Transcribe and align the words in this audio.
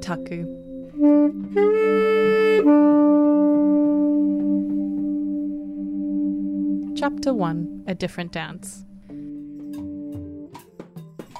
Taku. 0.00 0.46
Chapter 6.96 7.32
1 7.32 7.84
A 7.86 7.94
Different 7.94 8.32
Dance. 8.32 8.84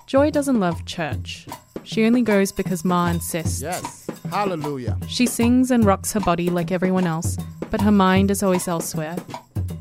Joy 0.06 0.30
doesn't 0.30 0.60
love 0.60 0.84
church. 0.86 1.46
She 1.84 2.04
only 2.04 2.22
goes 2.22 2.52
because 2.52 2.84
Ma 2.84 3.08
insists. 3.08 3.62
Yes. 3.62 4.06
Hallelujah. 4.30 4.98
She 5.08 5.26
sings 5.26 5.70
and 5.70 5.84
rocks 5.84 6.12
her 6.12 6.20
body 6.20 6.50
like 6.50 6.70
everyone 6.70 7.06
else, 7.06 7.36
but 7.70 7.80
her 7.80 7.92
mind 7.92 8.30
is 8.30 8.42
always 8.42 8.68
elsewhere. 8.68 9.16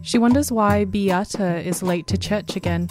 She 0.01 0.17
wonders 0.17 0.51
why 0.51 0.85
Beata 0.85 1.61
is 1.61 1.83
late 1.83 2.07
to 2.07 2.17
church 2.17 2.55
again. 2.55 2.89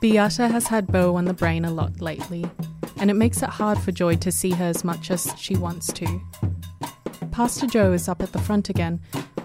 Beata 0.00 0.48
has 0.48 0.66
had 0.66 0.88
Bo 0.88 1.16
on 1.16 1.24
the 1.26 1.34
brain 1.34 1.64
a 1.64 1.70
lot 1.70 2.00
lately, 2.00 2.44
and 3.02 3.10
it 3.10 3.14
makes 3.14 3.42
it 3.42 3.48
hard 3.48 3.78
for 3.78 3.90
Joy 3.90 4.14
to 4.14 4.30
see 4.30 4.50
her 4.50 4.64
as 4.66 4.84
much 4.84 5.10
as 5.10 5.34
she 5.36 5.56
wants 5.56 5.92
to. 5.94 6.20
Pastor 7.32 7.66
Joe 7.66 7.92
is 7.92 8.08
up 8.08 8.22
at 8.22 8.30
the 8.30 8.38
front 8.38 8.68
again, 8.68 9.00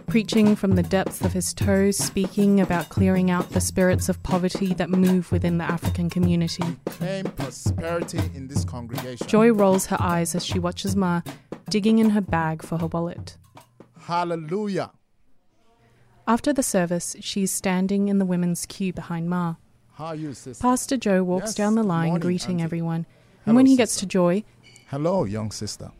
preaching 0.05 0.55
from 0.55 0.75
the 0.75 0.83
depths 0.83 1.21
of 1.21 1.33
his 1.33 1.55
toes, 1.55 1.97
speaking 1.97 2.61
about 2.61 2.89
clearing 2.89 3.31
out 3.31 3.49
the 3.49 3.59
spirits 3.59 4.09
of 4.09 4.21
poverty 4.21 4.75
that 4.75 4.91
move 4.91 5.31
within 5.31 5.57
the 5.57 5.63
African 5.63 6.07
community. 6.07 6.63
Claim 6.85 7.25
prosperity 7.25 8.19
in 8.35 8.47
this 8.47 8.63
congregation. 8.63 9.25
Joy 9.25 9.51
rolls 9.51 9.87
her 9.87 9.97
eyes 9.99 10.35
as 10.35 10.45
she 10.45 10.59
watches 10.59 10.95
Ma 10.95 11.21
digging 11.67 11.97
in 11.97 12.11
her 12.11 12.21
bag 12.21 12.61
for 12.61 12.77
her 12.77 12.85
wallet. 12.87 13.37
Hallelujah. 14.01 14.91
After 16.27 16.53
the 16.53 16.61
service, 16.63 17.15
she's 17.21 17.51
standing 17.51 18.07
in 18.07 18.19
the 18.19 18.25
women's 18.25 18.67
queue 18.67 18.93
behind 18.93 19.31
Ma. 19.31 19.55
How 19.95 20.05
are 20.07 20.15
you, 20.15 20.35
sister? 20.35 20.61
Pastor 20.61 20.95
Joe 20.97 21.23
walks 21.23 21.47
Yes, 21.47 21.55
down 21.55 21.73
the 21.73 21.81
line 21.83 22.09
morning, 22.09 22.21
greeting 22.21 22.51
Auntie. 22.61 22.63
everyone. 22.63 23.07
Hello, 23.47 23.51
and 23.51 23.55
when 23.55 23.65
he 23.65 23.77
gets 23.77 23.95
to 23.97 24.05
Joy, 24.05 24.43
Hello, 24.87 25.23
young 25.23 25.51
sister. 25.51 25.91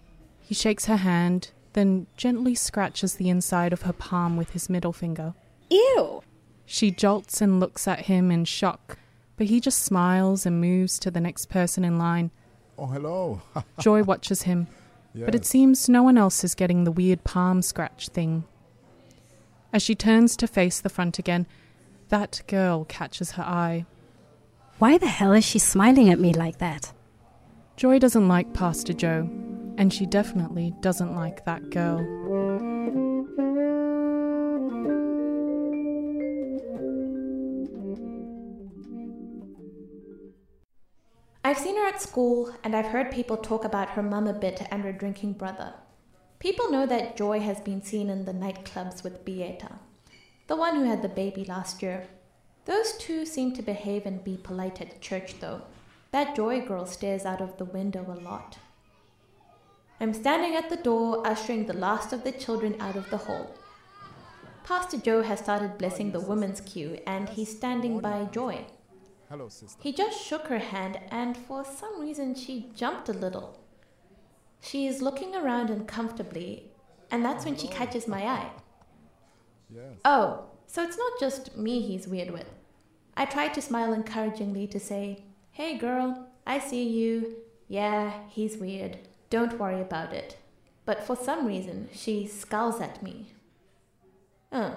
he 0.42 0.53
shakes 0.53 0.86
her 0.88 0.98
hand, 0.98 1.52
then 1.72 2.08
gently 2.17 2.56
scratches 2.56 3.16
the 3.16 3.30
inside 3.30 3.72
of 3.72 3.84
her 3.84 3.94
palm 3.94 4.36
with 4.36 4.50
his 4.50 4.70
middle 4.70 4.92
finger. 4.92 5.34
Ew. 5.70 6.22
She 6.66 6.92
jolts 6.92 7.40
and 7.40 7.62
looks 7.62 7.88
at 7.88 8.08
him 8.08 8.31
in 8.31 8.44
shock, 8.44 8.98
but 9.38 9.48
he 9.48 9.62
just 9.62 9.81
smiles 9.81 10.45
and 10.45 10.59
moves 10.59 11.00
to 11.00 11.09
the 11.09 11.22
next 11.22 11.45
person 11.48 11.86
in 11.86 11.98
line. 11.98 12.31
Oh, 12.78 12.88
hello. 12.88 13.42
Joy 13.80 14.03
watches 14.03 14.42
him, 14.42 14.68
but 15.16 15.34
it 15.34 15.45
seems 15.45 15.88
no 15.88 16.03
one 16.03 16.18
else 16.18 16.44
is 16.44 16.53
getting 16.53 16.84
the 16.84 16.92
weird 16.92 17.23
palm 17.23 17.62
scratch 17.62 18.09
thing. 18.09 18.44
As 19.72 19.81
she 19.81 19.95
turns 19.95 20.36
to 20.36 20.48
face 20.48 20.81
the 20.81 20.90
front 20.90 21.18
again, 21.18 21.48
that 22.09 22.42
girl 22.48 22.84
catches 22.86 23.31
her 23.31 23.44
eye. 23.44 23.86
Why 24.80 24.98
the 24.98 25.08
hell 25.08 25.31
is 25.31 25.45
she 25.45 25.59
smiling 25.59 26.09
at 26.09 26.20
me 26.20 26.34
like 26.34 26.58
that? 26.58 26.92
Joy 27.78 28.00
doesn't 28.00 28.28
like 28.28 28.56
Pastor 28.56 28.92
Joe, 28.92 29.30
and 29.78 29.94
she 29.94 30.08
definitely 30.08 30.73
doesn't 30.81 31.14
like 31.14 31.45
that 31.45 31.70
girl. 31.70 32.00
I've 41.44 41.59
seen 41.59 41.78
her 41.78 41.88
at 41.88 42.02
school, 42.02 42.52
and 42.63 42.75
I've 42.75 42.88
heard 42.88 43.12
people 43.12 43.38
talk 43.38 43.63
about 43.63 43.90
her 43.90 44.02
mum 44.02 44.25
a 44.25 44.34
bit 44.34 44.63
and 44.72 44.81
her 44.81 44.91
drinking 44.91 45.34
brother. 45.34 45.75
People 46.40 46.72
know 46.72 46.88
that 46.88 47.16
Joy 47.16 47.41
has 47.41 47.59
been 47.59 47.84
seen 47.84 48.09
in 48.09 48.25
the 48.25 48.34
nightclubs 48.34 49.03
with 49.03 49.23
Beata, 49.23 49.73
the 50.47 50.56
one 50.56 50.78
who 50.78 50.85
had 50.85 51.03
the 51.03 51.09
baby 51.09 51.46
last 51.46 51.84
year. 51.84 52.07
Those 52.66 52.97
two 52.97 53.23
seem 53.23 53.53
to 53.53 53.62
behave 53.62 54.07
and 54.07 54.23
be 54.23 54.35
polite 54.35 54.81
at 54.81 55.00
church, 55.00 55.40
though. 55.40 55.62
That 56.12 56.35
Joy 56.35 56.62
girl 56.62 56.85
stares 56.85 57.25
out 57.25 57.41
of 57.41 57.57
the 57.57 57.66
window 57.66 58.06
a 58.07 58.19
lot. 58.22 58.57
I'm 60.00 60.13
standing 60.13 60.56
at 60.56 60.69
the 60.69 60.78
door, 60.78 61.25
ushering 61.28 61.66
the 61.66 61.73
last 61.73 62.13
of 62.13 62.23
the 62.23 62.31
children 62.31 62.75
out 62.79 62.95
of 62.95 63.09
the 63.09 63.18
hall. 63.18 63.50
Pastor 64.63 64.97
Joe 64.97 65.22
has 65.23 65.40
started 65.40 65.78
blessing 65.78 66.12
the 66.12 66.19
women's 66.19 66.62
queue, 66.62 67.00
and 67.07 67.29
he's 67.29 67.56
standing 67.56 68.00
by 68.00 68.25
Joy. 68.25 68.66
hello, 69.29 69.50
sister. 69.50 69.79
He 69.81 69.91
just 69.91 70.22
shook 70.23 70.47
her 70.47 70.59
hand, 70.59 71.00
and 71.09 71.35
for 71.35 71.66
some 71.66 72.00
reason 72.00 72.35
she 72.35 72.69
jumped 72.75 73.09
a 73.09 73.13
little. 73.13 73.59
She 74.62 74.88
is 74.88 75.01
looking 75.01 75.35
around 75.35 75.69
uncomfortably, 75.69 76.72
and 77.09 77.23
that's 77.23 77.46
when 77.46 77.57
she 77.57 77.67
catches 77.67 78.07
my 78.07 78.23
eye. 78.25 78.51
Yes. 79.73 79.97
Oh, 80.06 80.46
so 80.67 80.84
it's 80.84 80.97
not 80.97 81.13
just 81.19 81.57
me 81.57 81.81
he's 81.81 82.07
weird 82.07 82.31
with. 82.31 82.50
I 83.16 83.25
try 83.25 83.47
to 83.47 83.62
smile 83.62 83.94
encouragingly 83.94 84.67
to 84.67 84.79
say, 84.79 85.23
Hey 85.57 85.75
girl, 85.75 86.28
I 86.45 86.59
see 86.59 86.88
you. 86.88 87.38
Yeah, 87.68 88.13
he's 88.29 88.57
weird. 88.57 89.00
Don't 89.31 89.57
worry 89.57 89.81
about 89.81 90.13
it. 90.13 90.38
But 90.85 91.03
for 91.03 91.16
some 91.16 91.47
reason, 91.47 91.90
she 91.91 92.28
scowls 92.28 92.79
at 92.79 93.01
me. 93.01 93.31
Oh, 94.51 94.75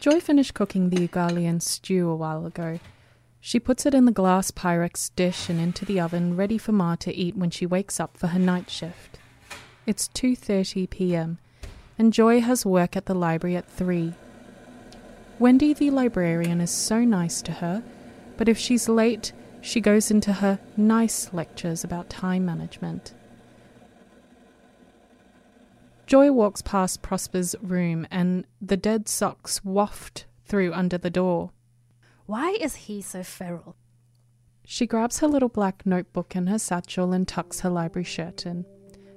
Joy 0.00 0.18
finished 0.18 0.52
cooking 0.52 0.90
the 0.90 1.06
Ugalian 1.06 1.62
stew 1.62 2.10
a 2.10 2.16
while 2.16 2.44
ago. 2.44 2.80
She 3.40 3.60
puts 3.60 3.86
it 3.86 3.94
in 3.94 4.04
the 4.04 4.10
glass 4.10 4.50
Pyrex 4.50 5.14
dish 5.14 5.48
and 5.48 5.60
into 5.60 5.84
the 5.84 6.00
oven, 6.00 6.36
ready 6.36 6.58
for 6.58 6.72
Ma 6.72 6.96
to 6.96 7.14
eat 7.14 7.36
when 7.36 7.50
she 7.50 7.66
wakes 7.66 8.00
up 8.00 8.16
for 8.16 8.26
her 8.26 8.40
night 8.40 8.68
shift. 8.68 9.16
It's 9.86 10.08
2:30 10.08 10.90
p.m. 10.90 11.38
and 11.96 12.12
Joy 12.12 12.40
has 12.40 12.66
work 12.66 12.96
at 12.96 13.06
the 13.06 13.14
library 13.14 13.54
at 13.54 13.70
3. 13.70 14.12
Wendy 15.38 15.72
the 15.72 15.90
librarian 15.90 16.60
is 16.60 16.72
so 16.72 17.04
nice 17.04 17.40
to 17.42 17.52
her, 17.52 17.84
but 18.36 18.48
if 18.48 18.58
she's 18.58 18.88
late, 18.88 19.32
she 19.60 19.80
goes 19.80 20.10
into 20.10 20.34
her 20.34 20.58
nice 20.76 21.32
lectures 21.32 21.84
about 21.84 22.10
time 22.10 22.44
management. 22.44 23.14
Joy 26.06 26.30
walks 26.32 26.60
past 26.60 27.00
Prosper's 27.00 27.56
room 27.62 28.06
and 28.10 28.46
the 28.60 28.76
dead 28.76 29.08
socks 29.08 29.64
waft 29.64 30.26
through 30.44 30.74
under 30.74 30.98
the 30.98 31.10
door. 31.10 31.50
Why 32.26 32.50
is 32.60 32.74
he 32.74 33.00
so 33.00 33.22
feral? 33.22 33.76
She 34.66 34.86
grabs 34.86 35.20
her 35.20 35.28
little 35.28 35.48
black 35.48 35.86
notebook 35.86 36.34
and 36.34 36.48
her 36.48 36.58
satchel 36.58 37.12
and 37.12 37.26
tucks 37.26 37.60
her 37.60 37.70
library 37.70 38.04
shirt 38.04 38.44
in. 38.44 38.66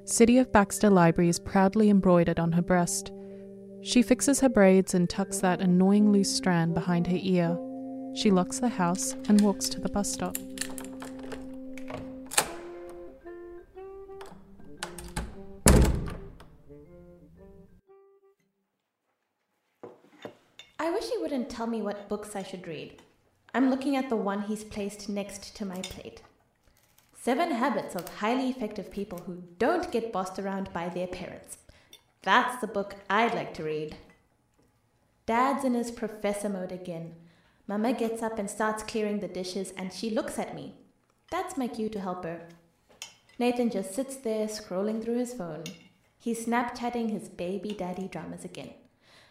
City 0.05 0.37
of 0.37 0.51
Baxter 0.53 0.89
Library 0.89 1.29
is 1.29 1.39
proudly 1.39 1.89
embroidered 1.89 2.39
on 2.39 2.53
her 2.53 2.61
breast. 2.61 3.11
She 3.81 4.01
fixes 4.01 4.39
her 4.39 4.49
braids 4.49 4.93
and 4.93 5.09
tucks 5.09 5.39
that 5.39 5.59
annoying 5.59 6.11
loose 6.11 6.33
strand 6.33 6.73
behind 6.73 7.07
her 7.07 7.19
ear. 7.19 7.57
She 8.17 8.31
locks 8.31 8.57
the 8.57 8.69
house 8.69 9.13
and 9.29 9.39
walks 9.41 9.69
to 9.69 9.79
the 9.79 9.89
bus 9.89 10.11
stop. 10.11 10.35
I 20.79 20.89
wish 20.89 21.07
he 21.11 21.19
wouldn't 21.19 21.51
tell 21.51 21.67
me 21.67 21.83
what 21.83 22.09
books 22.09 22.35
I 22.35 22.41
should 22.41 22.67
read. 22.67 23.03
I'm 23.53 23.69
looking 23.69 23.95
at 23.95 24.09
the 24.09 24.15
one 24.15 24.41
he's 24.41 24.63
placed 24.63 25.07
next 25.07 25.55
to 25.57 25.65
my 25.65 25.79
plate. 25.81 26.23
Seven 27.13 27.51
Habits 27.51 27.93
of 27.93 28.09
Highly 28.15 28.49
Effective 28.49 28.89
People 28.89 29.19
Who 29.27 29.43
Don't 29.59 29.91
Get 29.91 30.11
Bossed 30.11 30.39
Around 30.39 30.73
by 30.73 30.89
Their 30.89 31.05
Parents. 31.05 31.59
That's 32.23 32.59
the 32.59 32.65
book 32.65 32.95
I'd 33.11 33.35
like 33.35 33.53
to 33.53 33.63
read. 33.63 33.95
Dad's 35.27 35.63
in 35.63 35.75
his 35.75 35.91
professor 35.91 36.49
mode 36.49 36.71
again. 36.71 37.13
Mama 37.67 37.91
gets 37.91 38.23
up 38.23 38.39
and 38.39 38.49
starts 38.49 38.81
clearing 38.81 39.19
the 39.19 39.27
dishes, 39.27 39.73
and 39.75 39.91
she 39.91 40.09
looks 40.09 40.39
at 40.39 40.55
me. 40.55 40.75
That's 41.29 41.57
my 41.57 41.67
cue 41.67 41.89
to 41.89 41.99
help 41.99 42.23
her. 42.23 42.47
Nathan 43.37 43.69
just 43.69 43.93
sits 43.93 44.15
there 44.15 44.47
scrolling 44.47 45.03
through 45.03 45.17
his 45.17 45.33
phone. 45.33 45.65
He's 46.17 46.45
Snapchatting 46.45 47.11
his 47.11 47.27
baby 47.27 47.75
daddy 47.77 48.07
dramas 48.07 48.45
again. 48.45 48.71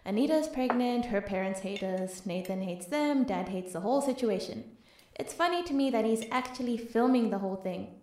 Anita's 0.04 0.48
pregnant, 0.48 1.06
her 1.06 1.20
parents 1.20 1.60
hate 1.60 1.82
us, 1.82 2.26
Nathan 2.26 2.62
hates 2.62 2.86
them, 2.86 3.24
dad 3.24 3.48
hates 3.48 3.72
the 3.72 3.80
whole 3.80 4.00
situation. 4.00 4.76
It's 5.14 5.32
funny 5.32 5.62
to 5.64 5.74
me 5.74 5.90
that 5.90 6.04
he's 6.04 6.26
actually 6.30 6.76
filming 6.76 7.30
the 7.30 7.38
whole 7.38 7.56
thing. 7.56 7.94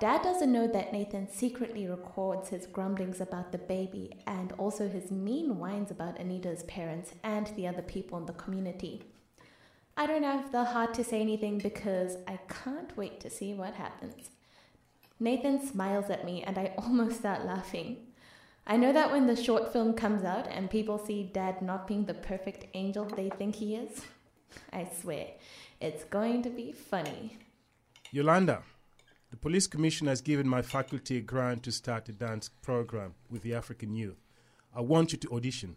Dad 0.00 0.22
doesn't 0.22 0.50
know 0.50 0.66
that 0.68 0.92
Nathan 0.92 1.28
secretly 1.28 1.86
records 1.86 2.48
his 2.48 2.66
grumblings 2.66 3.20
about 3.20 3.52
the 3.52 3.58
baby 3.58 4.12
and 4.26 4.52
also 4.52 4.88
his 4.88 5.10
mean 5.10 5.58
whines 5.58 5.90
about 5.90 6.18
Anita's 6.18 6.62
parents 6.62 7.12
and 7.22 7.48
the 7.48 7.66
other 7.66 7.82
people 7.82 8.16
in 8.16 8.26
the 8.26 8.32
community. 8.32 9.02
I 9.96 10.06
don't 10.06 10.22
have 10.22 10.52
the 10.52 10.64
heart 10.64 10.94
to 10.94 11.04
say 11.04 11.20
anything 11.20 11.58
because 11.58 12.16
I 12.26 12.38
can't 12.48 12.96
wait 12.96 13.20
to 13.20 13.30
see 13.30 13.52
what 13.52 13.74
happens. 13.74 14.30
Nathan 15.20 15.64
smiles 15.64 16.08
at 16.08 16.24
me 16.24 16.42
and 16.42 16.56
I 16.56 16.74
almost 16.78 17.18
start 17.18 17.44
laughing. 17.44 17.98
I 18.66 18.76
know 18.76 18.92
that 18.92 19.10
when 19.10 19.26
the 19.26 19.36
short 19.36 19.72
film 19.72 19.92
comes 19.92 20.24
out 20.24 20.48
and 20.48 20.70
people 20.70 20.98
see 20.98 21.24
Dad 21.24 21.60
not 21.62 21.86
being 21.86 22.06
the 22.06 22.14
perfect 22.14 22.64
angel 22.74 23.04
they 23.04 23.28
think 23.30 23.56
he 23.56 23.74
is, 23.74 24.02
I 24.72 24.88
swear, 25.00 25.26
it's 25.80 26.04
going 26.04 26.42
to 26.44 26.50
be 26.50 26.72
funny. 26.72 27.38
Yolanda, 28.12 28.62
the 29.30 29.36
police 29.36 29.66
commission 29.66 30.06
has 30.06 30.20
given 30.20 30.48
my 30.48 30.62
faculty 30.62 31.18
a 31.18 31.20
grant 31.20 31.64
to 31.64 31.72
start 31.72 32.08
a 32.08 32.12
dance 32.12 32.48
program 32.48 33.14
with 33.30 33.42
the 33.42 33.54
African 33.54 33.94
youth. 33.94 34.20
I 34.74 34.80
want 34.80 35.12
you 35.12 35.18
to 35.18 35.34
audition. 35.34 35.76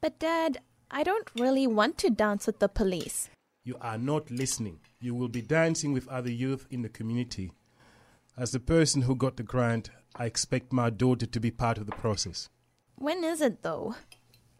But, 0.00 0.18
Dad, 0.18 0.58
I 0.90 1.02
don't 1.02 1.28
really 1.38 1.66
want 1.66 1.98
to 1.98 2.10
dance 2.10 2.46
with 2.46 2.60
the 2.60 2.68
police. 2.68 3.28
You 3.66 3.76
are 3.80 3.98
not 3.98 4.30
listening. 4.30 4.78
You 5.00 5.16
will 5.16 5.26
be 5.26 5.42
dancing 5.42 5.92
with 5.92 6.06
other 6.06 6.30
youth 6.30 6.68
in 6.70 6.82
the 6.82 6.88
community. 6.88 7.50
As 8.38 8.52
the 8.52 8.60
person 8.60 9.02
who 9.02 9.16
got 9.16 9.36
the 9.36 9.42
grant, 9.42 9.90
I 10.14 10.26
expect 10.26 10.72
my 10.72 10.88
daughter 10.88 11.26
to 11.26 11.40
be 11.40 11.50
part 11.50 11.76
of 11.76 11.86
the 11.86 11.96
process. 11.96 12.48
When 12.94 13.24
is 13.24 13.40
it 13.40 13.64
though? 13.64 13.96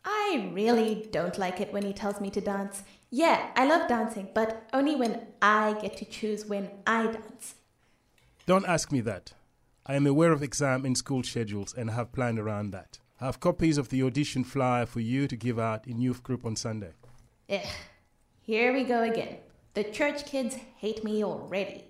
I 0.05 0.51
really 0.53 1.07
don't 1.13 1.39
like 1.39 1.61
it 1.61 1.73
when 1.73 1.85
he 1.85 1.93
tells 1.93 2.21
me 2.21 2.31
to 2.31 2.41
dance. 2.41 2.83
Yeah, 3.09 3.53
I 3.55 3.65
love 3.69 3.89
dancing, 3.89 4.29
but 4.35 4.69
only 4.73 4.97
when 4.97 5.21
I 5.41 5.75
get 5.81 5.97
to 5.99 6.05
choose 6.05 6.45
when 6.45 6.69
I 6.85 7.07
dance. 7.07 7.55
Don't 8.45 8.67
ask 8.67 8.91
me 8.91 9.01
that. 9.03 9.35
I 9.87 9.95
am 9.95 10.09
aware 10.09 10.33
of 10.33 10.43
exam 10.43 10.85
and 10.85 10.99
school 10.99 11.23
schedules 11.23 11.73
and 11.73 11.91
have 11.91 12.11
planned 12.11 12.41
around 12.41 12.73
that. 12.73 12.99
I 13.21 13.27
have 13.27 13.39
copies 13.39 13.79
of 13.79 13.91
the 13.91 14.03
audition 14.03 14.43
flyer 14.43 14.85
for 14.85 14.99
you 14.99 15.29
to 15.29 15.37
give 15.37 15.61
out 15.61 15.87
in 15.87 16.01
youth 16.01 16.25
group 16.25 16.45
on 16.45 16.57
Sunday. 16.57 16.95
Ugh, 17.49 17.61
here 18.47 18.73
we 18.73 18.85
go 18.85 19.03
again. 19.03 19.39
The 19.75 19.83
church 19.85 20.25
kids 20.25 20.57
hate 20.77 21.03
me 21.03 21.25
already. 21.25 21.85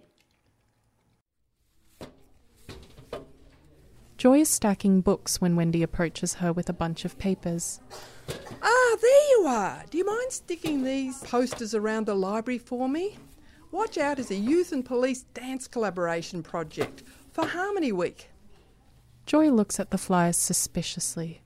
Joy 4.17 4.41
is 4.41 4.49
stacking 4.49 5.03
books 5.03 5.39
when 5.41 5.55
Wendy 5.55 5.83
approaches 5.83 6.35
her 6.35 6.51
with 6.51 6.71
a 6.71 6.73
bunch 6.73 7.05
of 7.05 7.19
papers. 7.19 7.81
Ah, 8.63 8.97
there 9.03 9.31
you 9.31 9.45
are. 9.47 9.85
Do 9.91 9.99
you 9.99 10.07
mind 10.07 10.33
sticking 10.33 10.83
these 10.83 11.19
posters 11.25 11.75
around 11.75 12.07
the 12.07 12.15
library 12.15 12.59
for 12.59 12.89
me? 12.89 13.19
Watch 13.71 13.99
Out 13.99 14.19
is 14.19 14.31
a 14.31 14.35
youth 14.35 14.73
and 14.73 14.83
police 14.83 15.25
dance 15.35 15.69
collaboration 15.69 16.43
project 16.43 17.03
for 17.31 17.47
Harmony 17.47 17.93
Week. 17.93 18.31
Joy 19.27 19.51
looks 19.51 19.79
at 19.79 19.91
the 19.91 19.99
flyers 19.99 20.39
suspiciously. 20.39 21.43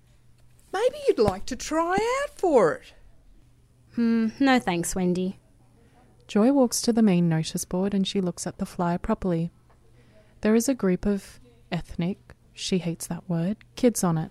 Maybe 0.72 0.96
you'd 1.08 1.18
like 1.18 1.46
to 1.46 1.56
try 1.56 1.94
out 1.94 2.38
for 2.38 2.74
it. 2.74 2.94
Hmm, 4.00 4.28
no 4.40 4.58
thanks, 4.58 4.94
Wendy. 4.94 5.38
Joy 6.26 6.52
walks 6.52 6.80
to 6.80 6.90
the 6.90 7.02
main 7.02 7.28
notice 7.28 7.66
board 7.66 7.92
and 7.92 8.08
she 8.08 8.22
looks 8.22 8.46
at 8.46 8.56
the 8.56 8.64
flyer 8.64 8.96
properly. 8.96 9.50
There 10.40 10.54
is 10.54 10.70
a 10.70 10.74
group 10.74 11.04
of 11.04 11.38
ethnic, 11.70 12.34
she 12.54 12.78
hates 12.78 13.06
that 13.08 13.28
word, 13.28 13.58
kids 13.76 14.02
on 14.02 14.16
it. 14.16 14.30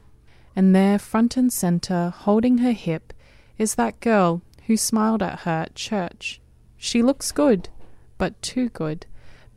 And 0.55 0.75
there, 0.75 0.97
front 0.97 1.37
and 1.37 1.53
center, 1.53 2.09
holding 2.09 2.57
her 2.57 2.71
hip, 2.71 3.13
is 3.59 3.75
that 3.75 3.99
girl 3.99 4.41
who 4.65 4.75
smiled 4.75 5.21
at 5.21 5.41
her 5.41 5.51
at 5.51 5.75
church. 5.75 6.41
She 6.75 7.03
looks 7.03 7.31
good, 7.31 7.69
but 8.17 8.41
too 8.41 8.69
good, 8.69 9.05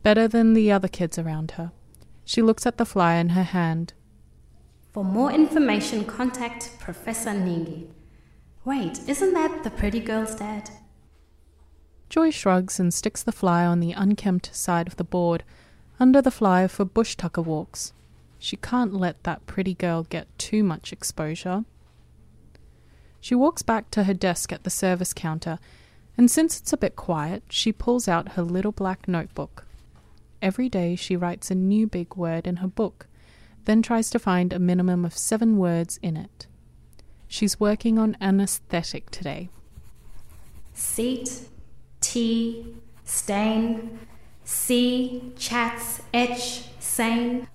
better 0.03 0.27
than 0.27 0.53
the 0.53 0.71
other 0.71 0.87
kids 0.87 1.17
around 1.17 1.53
her. 1.57 1.71
She 2.23 2.43
looks 2.43 2.67
at 2.67 2.77
the 2.77 2.85
flyer 2.85 3.19
in 3.19 3.29
her 3.29 3.41
hand. 3.41 3.93
For 4.91 5.03
more 5.03 5.31
information, 5.31 6.05
contact 6.05 6.77
Professor 6.79 7.31
Ningi. 7.31 7.87
Wait, 8.65 9.01
isn't 9.09 9.33
that 9.33 9.63
the 9.63 9.69
pretty 9.69 9.99
girl's 9.99 10.35
dad? 10.35 10.69
Joy 12.09 12.31
shrugs 12.31 12.79
and 12.79 12.93
sticks 12.93 13.21
the 13.21 13.33
flyer 13.33 13.67
on 13.67 13.81
the 13.81 13.91
unkempt 13.91 14.55
side 14.55 14.87
of 14.87 14.95
the 14.95 15.03
board, 15.03 15.43
under 15.99 16.21
the 16.21 16.31
flyer 16.31 16.69
for 16.69 16.85
bush 16.85 17.15
tucker 17.15 17.41
walks. 17.41 17.91
She 18.39 18.55
can't 18.55 18.93
let 18.93 19.21
that 19.23 19.45
pretty 19.47 19.73
girl 19.73 20.03
get 20.03 20.27
too 20.37 20.63
much 20.63 20.93
exposure. 20.93 21.65
She 23.19 23.35
walks 23.35 23.63
back 23.63 23.91
to 23.91 24.05
her 24.05 24.13
desk 24.13 24.53
at 24.53 24.63
the 24.63 24.69
service 24.69 25.13
counter, 25.13 25.59
and 26.17 26.31
since 26.31 26.59
it's 26.59 26.71
a 26.71 26.77
bit 26.77 26.95
quiet, 26.95 27.43
she 27.49 27.73
pulls 27.73 28.07
out 28.07 28.33
her 28.33 28.43
little 28.43 28.71
black 28.71 29.07
notebook. 29.07 29.65
Every 30.41 30.69
day 30.69 30.95
she 30.95 31.17
writes 31.17 31.51
a 31.51 31.55
new 31.55 31.87
big 31.87 32.15
word 32.15 32.47
in 32.47 32.57
her 32.57 32.67
book, 32.67 33.07
then 33.65 33.81
tries 33.81 34.09
to 34.11 34.19
find 34.19 34.53
a 34.53 34.59
minimum 34.59 35.03
of 35.03 35.17
seven 35.17 35.57
words 35.57 35.99
in 36.01 36.15
it. 36.15 36.47
She's 37.33 37.59
working 37.59 37.97
on 37.97 38.15
anesthetic 38.21 39.09
today. 39.09 39.49
Seat, 40.75 41.49
tea, 41.99 42.75
stain, 43.05 43.97
see, 44.43 45.33
chats, 45.35 46.03
etch, 46.13 46.65
sane. 46.79 47.47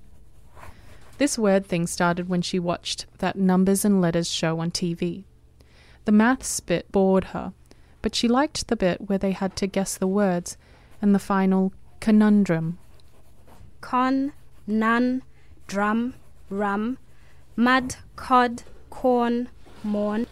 This 1.19 1.39
word 1.39 1.65
thing 1.65 1.87
started 1.87 2.29
when 2.29 2.43
she 2.43 2.59
watched 2.59 3.07
that 3.19 3.37
numbers 3.37 3.85
and 3.85 4.01
letters 4.01 4.29
show 4.29 4.59
on 4.59 4.73
TV. 4.73 5.23
The 6.07 6.11
maths 6.11 6.59
bit 6.59 6.91
bored 6.91 7.27
her, 7.27 7.53
but 8.03 8.17
she 8.17 8.27
liked 8.27 8.67
the 8.67 8.75
bit 8.75 9.09
where 9.09 9.17
they 9.17 9.31
had 9.31 9.55
to 9.59 9.69
guess 9.69 9.97
the 9.97 10.09
words 10.09 10.57
and 11.01 11.15
the 11.15 11.21
final 11.21 11.73
conundrum. 12.01 12.79
Con, 13.81 14.33
nun, 14.67 15.23
drum, 15.69 16.15
rum, 16.51 16.99
mud, 17.55 17.95
cod, 18.17 18.65
corn, 18.91 19.49
morn. 19.85 20.27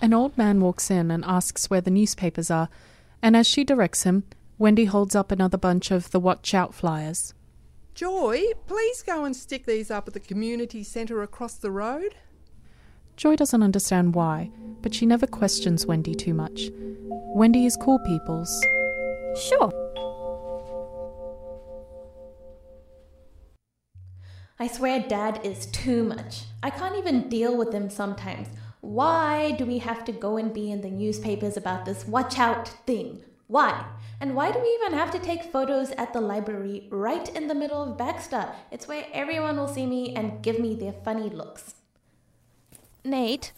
An 0.00 0.12
old 0.12 0.36
man 0.36 0.60
walks 0.60 0.90
in 0.90 1.10
and 1.10 1.24
asks 1.24 1.70
where 1.70 1.80
the 1.80 1.90
newspapers 1.90 2.50
are, 2.50 2.68
and 3.22 3.36
as 3.36 3.46
she 3.46 3.64
directs 3.64 4.02
him, 4.02 4.24
Wendy 4.58 4.86
holds 4.86 5.14
up 5.14 5.30
another 5.30 5.58
bunch 5.58 5.90
of 5.90 6.10
the 6.10 6.20
Watch 6.20 6.54
Out 6.54 6.74
flyers. 6.74 7.34
Joy, 7.94 8.42
please 8.66 9.02
go 9.02 9.24
and 9.24 9.36
stick 9.36 9.66
these 9.66 9.90
up 9.90 10.08
at 10.08 10.14
the 10.14 10.20
community 10.20 10.82
centre 10.82 11.22
across 11.22 11.54
the 11.54 11.70
road. 11.70 12.14
Joy 13.16 13.36
doesn't 13.36 13.62
understand 13.62 14.14
why, 14.14 14.50
but 14.80 14.94
she 14.94 15.04
never 15.04 15.26
questions 15.26 15.86
Wendy 15.86 16.14
too 16.14 16.32
much. 16.32 16.70
Wendy 17.34 17.66
is 17.66 17.76
cool 17.76 17.98
people's. 18.00 18.64
Sure. 19.36 19.81
I 24.62 24.68
swear 24.68 25.00
dad 25.00 25.40
is 25.42 25.66
too 25.66 26.04
much. 26.04 26.44
I 26.62 26.70
can't 26.70 26.96
even 26.96 27.28
deal 27.28 27.56
with 27.56 27.72
him 27.72 27.90
sometimes. 27.90 28.46
Why 28.80 29.50
do 29.58 29.66
we 29.66 29.78
have 29.78 30.04
to 30.04 30.12
go 30.12 30.36
and 30.36 30.54
be 30.54 30.70
in 30.70 30.82
the 30.82 30.88
newspapers 30.88 31.56
about 31.56 31.84
this 31.84 32.06
watch 32.06 32.38
out 32.38 32.68
thing? 32.86 33.24
Why? 33.48 33.84
And 34.20 34.36
why 34.36 34.52
do 34.52 34.60
we 34.60 34.68
even 34.80 34.96
have 34.96 35.10
to 35.10 35.18
take 35.18 35.50
photos 35.50 35.90
at 35.98 36.12
the 36.12 36.20
library 36.20 36.86
right 36.90 37.28
in 37.34 37.48
the 37.48 37.56
middle 37.56 37.82
of 37.82 37.98
Baxter? 37.98 38.50
It's 38.70 38.86
where 38.86 39.04
everyone 39.12 39.56
will 39.56 39.66
see 39.66 39.84
me 39.84 40.14
and 40.14 40.44
give 40.44 40.60
me 40.60 40.76
their 40.76 40.92
funny 40.92 41.28
looks. 41.28 41.74
Nate, 43.04 43.50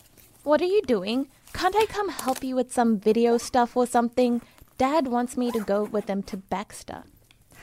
what 0.43 0.63
are 0.63 0.73
you 0.75 0.81
doing? 0.87 1.29
Can't 1.53 1.77
I 1.77 1.85
come 1.85 2.09
help 2.09 2.43
you 2.43 2.57
with 2.57 2.73
some 2.73 2.99
video 2.99 3.37
stuff 3.37 3.77
or 3.77 3.87
something? 3.87 4.41
Dad 4.79 5.09
wants 5.09 5.37
me 5.37 5.51
to 5.51 5.61
go 5.61 5.85
with 5.85 6.07
them 6.07 6.23
to 6.23 6.39
Baxter. 6.39 7.03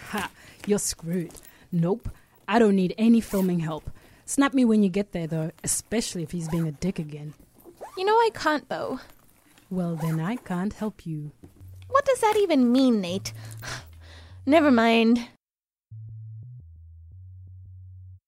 Ha! 0.10 0.30
You're 0.68 0.78
screwed. 0.78 1.32
Nope. 1.72 2.08
I 2.52 2.60
don't 2.60 2.76
need 2.76 2.94
any 2.98 3.22
filming 3.22 3.62
help. 3.62 3.90
Snap 4.26 4.54
me 4.54 4.66
when 4.66 4.84
you 4.84 4.90
get 4.90 5.14
there, 5.14 5.26
though, 5.26 5.52
especially 5.64 6.22
if 6.22 6.32
he's 6.32 6.50
being 6.50 6.68
a 6.68 6.74
dick 6.74 7.00
again. 7.00 7.34
You 7.98 8.04
know 8.04 8.16
I 8.16 8.30
can't, 8.34 8.68
though. 8.68 9.00
Well, 9.70 9.96
then 9.96 10.20
I 10.20 10.36
can't 10.36 10.74
help 10.74 11.06
you. 11.06 11.32
What 11.88 12.04
does 12.04 12.20
that 12.20 12.36
even 12.36 12.70
mean, 12.70 13.00
Nate? 13.00 13.32
Never 14.46 14.70
mind. 14.70 15.30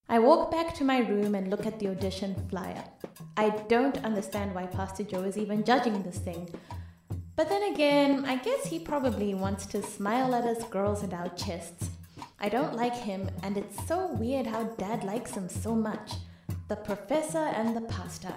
I 0.07 0.19
walk 0.19 0.51
back 0.51 0.73
to 0.75 0.85
my 0.85 0.99
room 0.99 1.35
and 1.35 1.49
look 1.49 1.65
at 1.65 1.79
the 1.79 1.89
audition 1.89 2.47
flyer. 2.49 2.85
I 3.35 3.49
don't 3.67 3.97
understand 4.05 4.55
why 4.55 4.67
Pastor 4.67 5.03
Joe 5.03 5.23
is 5.23 5.37
even 5.37 5.65
judging 5.65 6.01
this 6.01 6.19
thing. 6.19 6.47
But 7.35 7.49
then 7.49 7.73
again, 7.73 8.23
I 8.23 8.37
guess 8.37 8.67
he 8.67 8.79
probably 8.79 9.33
wants 9.33 9.65
to 9.65 9.83
smile 9.83 10.33
at 10.33 10.45
us 10.45 10.63
girls 10.69 11.03
and 11.03 11.13
our 11.13 11.27
chests. 11.35 11.89
I 12.39 12.49
don't 12.49 12.75
like 12.75 12.95
him, 12.95 13.29
and 13.41 13.57
it's 13.57 13.87
so 13.87 14.07
weird 14.13 14.47
how 14.47 14.63
dad 14.63 15.03
likes 15.03 15.31
him 15.31 15.47
so 15.49 15.73
much. 15.75 16.13
The 16.67 16.75
professor 16.75 17.37
and 17.37 17.75
the 17.75 17.81
pastor. 17.81 18.33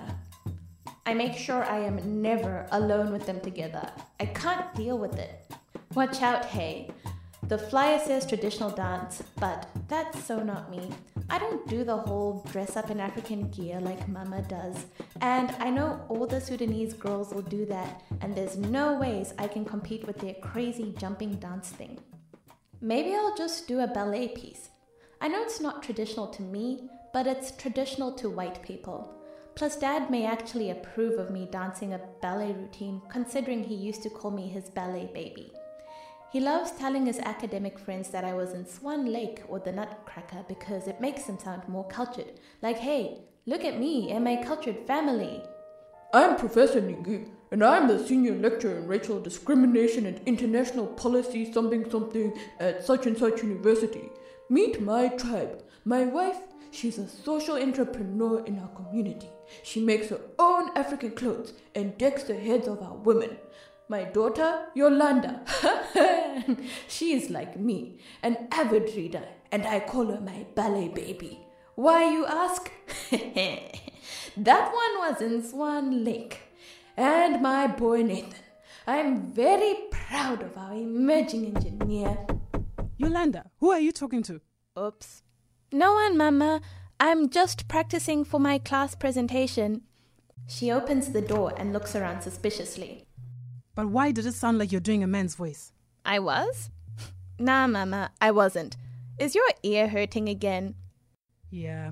I 1.05 1.15
make 1.15 1.35
sure 1.35 1.65
I 1.65 1.79
am 1.79 2.23
never 2.23 2.67
alone 2.73 3.13
with 3.13 3.27
them 3.27 3.41
together. 3.41 3.89
I 4.19 4.27
can't 4.27 4.75
deal 4.75 4.99
with 4.99 5.19
it. 5.19 5.51
Watch 5.95 6.21
out, 6.23 6.45
hey. 6.45 6.91
The 7.49 7.59
flyer 7.59 8.01
says 8.01 8.27
traditional 8.27 8.71
dance, 8.71 9.23
but 9.39 9.69
that's 9.87 10.25
so 10.25 10.43
not 10.43 10.69
me. 10.69 10.91
I 11.31 11.39
don't 11.39 11.67
do 11.69 11.85
the 11.85 11.97
whole 11.97 12.45
dress 12.51 12.77
up 12.77 12.91
in 12.91 12.99
African 12.99 13.51
gear 13.51 13.81
like 13.81 14.09
Mama 14.09 14.43
does. 14.43 14.87
And 15.21 15.55
I 15.61 15.71
know 15.71 16.05
all 16.09 16.27
the 16.27 16.41
Sudanese 16.41 16.93
girls 16.93 17.33
will 17.33 17.43
do 17.43 17.65
that, 17.67 18.03
and 18.21 18.35
there's 18.35 18.57
no 18.57 18.99
ways 18.99 19.33
I 19.39 19.47
can 19.47 19.65
compete 19.65 20.07
with 20.07 20.19
their 20.19 20.35
crazy 20.35 20.93
jumping 20.99 21.35
dance 21.37 21.71
thing. 21.71 22.01
Maybe 22.83 23.15
I'll 23.15 23.35
just 23.35 23.67
do 23.67 23.81
a 23.81 23.87
ballet 23.87 24.29
piece. 24.29 24.69
I 25.21 25.29
know 25.29 25.43
it's 25.43 25.61
not 25.61 25.83
traditional 25.83 26.27
to 26.29 26.43
me, 26.43 26.91
but 27.13 27.27
it's 27.27 27.51
traditional 27.53 28.13
to 28.13 28.29
white 28.29 28.63
people. 28.63 29.15
Plus, 29.55 29.77
Dad 29.77 30.11
may 30.11 30.27
actually 30.27 30.71
approve 30.71 31.19
of 31.19 31.31
me 31.31 31.49
dancing 31.51 31.95
a 31.95 32.01
ballet 32.21 32.53
routine, 32.53 33.01
considering 33.09 33.65
he 33.65 33.75
used 33.75 34.03
to 34.03 34.11
call 34.11 34.31
me 34.31 34.49
his 34.49 34.69
ballet 34.69 35.09
baby. 35.15 35.51
He 36.31 36.41
loves 36.41 36.73
telling 36.73 37.07
his 37.07 37.19
academic 37.21 37.79
friends 37.79 38.11
that 38.11 38.25
I 38.25 38.35
was 38.35 38.53
in 38.53 38.67
Swan 38.67 39.11
Lake 39.11 39.43
or 39.49 39.59
the 39.59 39.73
Nutcracker 39.73 40.45
because 40.47 40.87
it 40.87 41.01
makes 41.01 41.25
them 41.25 41.39
sound 41.39 41.67
more 41.69 41.89
cultured. 41.89 42.41
Like, 42.61 42.77
hey, 42.77 43.23
look 43.47 43.65
at 43.65 43.81
me 43.81 44.11
and 44.11 44.23
my 44.23 44.37
cultured 44.37 44.87
family. 44.87 45.43
I'm 46.15 46.37
Professor 46.37 46.81
Ningi, 46.81 47.29
and 47.51 47.65
I'm 47.65 47.89
the 47.89 48.05
senior 48.07 48.37
lecturer 48.37 48.79
in 48.79 48.87
racial 48.87 49.21
discrimination 49.21 50.07
and 50.07 50.21
international 50.25 50.87
policy 50.87 51.53
something 51.53 51.91
something 51.91 52.33
at 52.61 52.85
such 52.87 53.07
and 53.07 53.19
such 53.19 53.43
university. 53.43 54.11
Meet 54.49 54.81
my 54.81 55.09
tribe. 55.09 55.65
My 55.85 56.05
wife, 56.05 56.39
she's 56.71 56.99
a 56.99 57.09
social 57.09 57.57
entrepreneur 57.57 58.45
in 58.45 58.59
our 58.61 58.69
community. 58.69 59.29
She 59.65 59.85
makes 59.85 60.09
her 60.11 60.21
own 60.39 60.71
African 60.77 61.11
clothes 61.11 61.55
and 61.75 61.99
decks 61.99 62.23
the 62.23 62.37
heads 62.37 62.69
of 62.69 62.83
our 62.83 62.97
women. 62.97 63.37
My 63.89 64.05
daughter, 64.05 64.67
Yolanda. 64.75 65.43
She's 66.89 67.31
like 67.31 67.59
me, 67.59 68.01
an 68.23 68.49
avid 68.51 68.95
reader, 68.97 69.23
and 69.53 69.67
I 69.67 69.81
call 69.81 70.07
her 70.07 70.21
my 70.21 70.47
ballet 70.55 70.89
baby. 70.89 71.41
Why, 71.75 72.11
you 72.11 72.27
ask? 72.27 72.71
that 74.37 74.73
one 74.73 75.11
was 75.11 75.23
in 75.23 75.43
Swan 75.43 76.05
Lake. 76.05 76.41
And 76.97 77.43
my 77.43 77.67
boy 77.67 78.03
Nathan. 78.03 78.35
I'm 78.87 79.33
very 79.33 79.75
proud 79.91 80.43
of 80.43 80.57
our 80.57 80.75
emerging 80.75 81.57
engineer. 81.57 82.17
Yolanda, 82.97 83.51
who 83.59 83.71
are 83.71 83.81
you 83.81 83.93
talking 83.93 84.23
to? 84.25 84.41
Oops. 84.79 85.23
No 85.73 85.95
one, 85.95 86.17
Mama. 86.17 86.61
I'm 87.01 87.29
just 87.29 87.69
practicing 87.69 88.25
for 88.25 88.39
my 88.39 88.59
class 88.59 88.95
presentation. 88.95 89.83
She 90.47 90.71
opens 90.71 91.13
the 91.13 91.21
door 91.21 91.53
and 91.57 91.73
looks 91.73 91.97
around 91.97 92.23
suspiciously. 92.23 93.07
But 93.75 93.89
why 93.89 94.13
did 94.13 94.25
it 94.25 94.35
sound 94.35 94.59
like 94.59 94.71
you're 94.73 94.81
doing 94.81 95.03
a 95.03 95.07
man's 95.07 95.35
voice? 95.35 95.73
I 96.05 96.21
was? 96.21 96.71
Nah, 97.39 97.67
Mama, 97.67 98.13
I 98.21 98.31
wasn't. 98.31 98.77
Is 99.19 99.35
your 99.35 99.49
ear 99.63 99.89
hurting 99.89 100.29
again? 100.29 100.75
Yeah, 101.51 101.91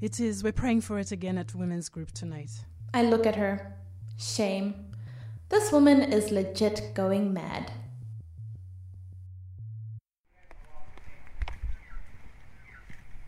it 0.00 0.20
is. 0.20 0.44
We're 0.44 0.52
praying 0.52 0.82
for 0.82 0.98
it 0.98 1.12
again 1.12 1.38
at 1.38 1.54
women's 1.54 1.88
group 1.88 2.12
tonight. 2.12 2.50
I 2.94 3.02
look 3.02 3.26
at 3.26 3.36
her. 3.36 3.74
Shame. 4.16 4.86
This 5.48 5.72
woman 5.72 6.02
is 6.02 6.30
legit 6.30 6.92
going 6.94 7.32
mad. 7.32 7.72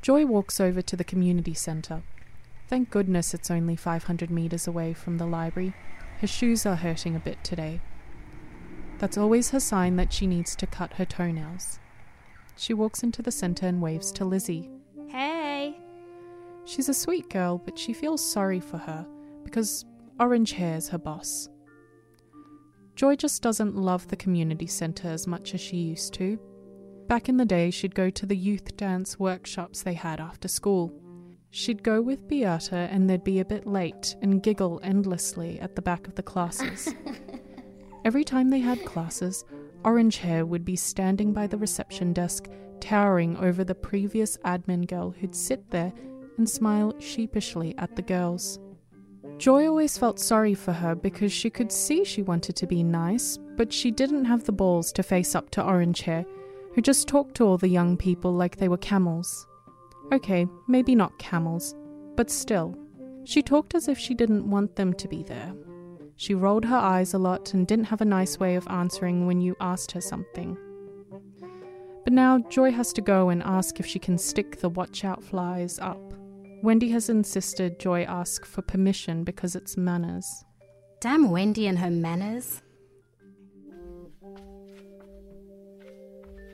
Joy 0.03 0.25
walks 0.25 0.61
over 0.61 0.81
to 0.83 0.97
the 0.97 1.05
community 1.05 1.55
centre. 1.55 2.03
Thank 2.69 2.91
goodness 2.91 3.35
it's 3.35 3.51
only 3.51 3.77
500 3.77 4.31
metres 4.31 4.67
away 4.67 4.95
from 4.95 5.19
the 5.19 5.27
library. 5.27 5.75
Her 6.21 6.27
shoes 6.27 6.65
are 6.65 6.77
hurting 6.77 7.17
a 7.17 7.21
bit 7.21 7.43
today. 7.45 7.81
That's 8.99 9.19
always 9.19 9.51
her 9.51 9.61
sign 9.61 9.97
that 9.97 10.13
she 10.13 10.27
needs 10.27 10.55
to 10.57 10.67
cut 10.67 10.95
her 10.95 11.05
toenails. 11.05 11.79
She 12.57 12.75
walks 12.75 13.03
into 13.03 13.23
the 13.23 13.31
centre 13.31 13.67
and 13.67 13.81
waves 13.81 14.13
to 14.13 14.25
Lizzie. 14.25 14.71
Hey! 15.09 15.40
She's 16.65 16.89
a 16.89 16.95
sweet 16.95 17.29
girl, 17.31 17.59
but 17.59 17.79
she 17.79 17.93
feels 17.93 18.25
sorry 18.25 18.61
for 18.61 18.79
her 18.79 19.07
because 19.45 19.85
Orange 20.19 20.53
Hair's 20.53 20.89
her 20.89 20.99
boss. 20.99 21.49
Joy 22.95 23.17
just 23.17 23.43
doesn't 23.43 23.77
love 23.77 24.07
the 24.09 24.17
community 24.17 24.67
centre 24.67 25.09
as 25.09 25.27
much 25.27 25.55
as 25.55 25.61
she 25.61 25.77
used 25.79 26.13
to. 26.15 26.39
Back 27.09 27.29
in 27.29 27.39
the 27.39 27.45
day, 27.45 27.71
she'd 27.71 27.95
go 27.95 28.11
to 28.11 28.27
the 28.27 28.37
youth 28.37 28.77
dance 28.77 29.19
workshops 29.19 29.83
they 29.83 29.95
had 29.95 30.21
after 30.21 30.49
school. 30.49 30.93
She'd 31.51 31.83
go 31.83 32.01
with 32.01 32.29
Beata 32.29 32.89
and 32.93 33.09
they'd 33.09 33.25
be 33.25 33.41
a 33.41 33.45
bit 33.45 33.67
late 33.67 34.15
and 34.23 34.43
giggle 34.43 34.81
endlessly 34.85 35.59
at 35.61 35.75
the 35.75 35.83
back 35.83 36.07
of 36.07 36.15
the 36.15 36.23
classes. 36.23 36.95
Every 38.05 38.23
time 38.23 38.51
they 38.51 38.61
had 38.61 38.85
classes, 38.85 39.45
Orange 39.85 40.19
Hair 40.19 40.47
would 40.47 40.65
be 40.65 40.77
standing 40.77 41.33
by 41.33 41.47
the 41.47 41.57
reception 41.59 42.13
desk, 42.13 42.49
towering 42.81 43.37
over 43.39 43.65
the 43.65 43.75
previous 43.75 44.37
admin 44.39 44.87
girl 44.87 45.11
who'd 45.11 45.35
sit 45.35 45.71
there 45.71 45.93
and 46.39 46.49
smile 46.49 46.95
sheepishly 46.99 47.75
at 47.79 47.95
the 47.97 48.03
girls. 48.03 48.59
Joy 49.39 49.67
always 49.67 49.97
felt 49.97 50.19
sorry 50.19 50.55
for 50.55 50.73
her 50.73 50.95
because 50.95 51.33
she 51.33 51.51
could 51.51 51.73
see 51.73 52.05
she 52.05 52.23
wanted 52.23 52.57
to 52.57 52.67
be 52.67 52.83
nice, 52.83 53.39
but 53.57 53.73
she 53.73 53.91
didn't 53.91 54.25
have 54.27 54.45
the 54.45 54.53
balls 54.53 54.93
to 54.93 55.03
face 55.03 55.35
up 55.35 55.51
to 55.51 55.65
Orange 55.65 56.03
Hair, 56.03 56.25
who 56.75 56.83
just 56.83 57.09
talked 57.09 57.35
to 57.37 57.45
all 57.45 57.59
the 57.59 57.69
young 57.69 57.97
people 57.97 58.33
like 58.33 58.57
they 58.57 58.69
were 58.69 58.77
camels. 58.77 59.47
Okay, 60.13 60.47
maybe 60.69 60.95
not 60.95 61.19
camels, 61.19 61.75
but 62.17 62.31
still. 62.31 62.77
She 63.25 63.43
talked 63.43 63.75
as 63.75 63.89
if 63.89 63.99
she 63.99 64.15
didn't 64.15 64.51
want 64.51 64.77
them 64.77 64.93
to 64.95 65.09
be 65.09 65.23
there. 65.23 65.55
She 66.17 66.35
rolled 66.35 66.67
her 66.67 66.77
eyes 66.77 67.15
a 67.15 67.19
lot 67.19 67.55
and 67.55 67.67
didn't 67.67 67.87
have 67.87 68.03
a 68.03 68.05
nice 68.07 68.39
way 68.39 68.57
of 68.57 68.69
answering 68.69 69.27
when 69.27 69.41
you 69.41 69.57
asked 69.61 69.93
her 69.93 70.01
something. 70.01 70.59
But 72.05 72.13
now 72.13 72.39
Joy 72.51 72.73
has 72.73 72.93
to 72.95 73.01
go 73.01 73.29
and 73.29 73.43
ask 73.43 73.81
if 73.81 73.87
she 73.87 73.99
can 73.99 74.19
stick 74.19 74.61
the 74.61 74.69
watch 74.69 75.05
out 75.05 75.23
flies 75.23 75.79
up. 75.79 76.10
Wendy 76.63 76.91
has 76.91 77.09
insisted 77.09 77.81
Joy 77.81 78.03
ask 78.03 78.45
for 78.45 78.61
permission 78.61 79.25
because 79.25 79.57
it's 79.57 79.79
manners. 79.79 80.45
Damn 81.01 81.31
Wendy 81.31 81.67
and 81.67 81.79
her 81.79 81.91
manners. 81.91 82.61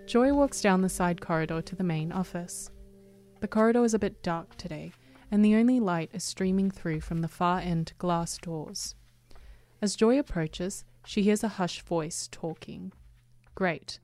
Joy 0.06 0.32
walks 0.32 0.60
down 0.60 0.82
the 0.82 0.88
side 0.88 1.20
corridor 1.20 1.60
to 1.60 1.74
the 1.74 1.82
main 1.82 2.12
office. 2.12 2.70
The 3.40 3.48
corridor 3.48 3.84
is 3.84 3.94
a 3.94 3.98
bit 3.98 4.22
dark 4.22 4.56
today, 4.56 4.92
and 5.32 5.44
the 5.44 5.56
only 5.56 5.80
light 5.80 6.10
is 6.12 6.22
streaming 6.22 6.70
through 6.70 7.00
from 7.00 7.20
the 7.20 7.28
far 7.28 7.58
end 7.58 7.92
glass 7.98 8.38
doors. 8.38 8.94
As 9.82 9.96
Joy 9.96 10.20
approaches, 10.20 10.84
she 11.04 11.22
hears 11.22 11.42
a 11.42 11.48
hushed 11.48 11.82
voice 11.82 12.28
talking. 12.30 12.92
Great. 13.56 13.98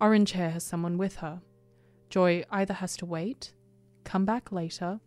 Orange 0.00 0.32
Hair 0.32 0.50
has 0.50 0.64
someone 0.64 0.98
with 0.98 1.16
her. 1.16 1.40
Joy 2.10 2.44
either 2.50 2.74
has 2.74 2.96
to 2.96 3.06
wait, 3.06 3.54
come 4.02 4.24
back 4.24 4.50
later, 4.50 4.98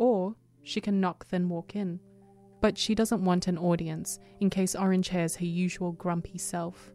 or 0.00 0.34
she 0.62 0.80
can 0.80 0.98
knock 0.98 1.28
then 1.28 1.48
walk 1.48 1.76
in. 1.76 2.00
But 2.62 2.78
she 2.78 2.94
doesn't 2.94 3.24
want 3.24 3.48
an 3.48 3.58
audience 3.58 4.18
in 4.40 4.48
case 4.48 4.74
Orange 4.74 5.10
Hair's 5.10 5.36
her 5.36 5.44
usual 5.44 5.92
grumpy 5.92 6.38
self. 6.38 6.92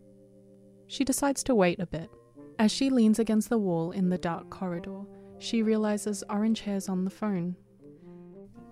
She 0.88 1.04
decides 1.04 1.44
to 1.44 1.56
wait 1.56 1.80
a 1.80 1.86
bit. 1.86 2.10
As 2.58 2.72
she 2.72 2.90
leans 2.90 3.20
against 3.20 3.50
the 3.50 3.60
wall 3.60 3.92
in 3.92 4.10
the 4.10 4.18
dark 4.18 4.50
corridor, 4.50 5.02
she 5.38 5.62
realizes 5.62 6.24
Orange 6.30 6.62
Hair's 6.62 6.90
on 6.90 7.06
the 7.06 7.12
phone. 7.12 7.56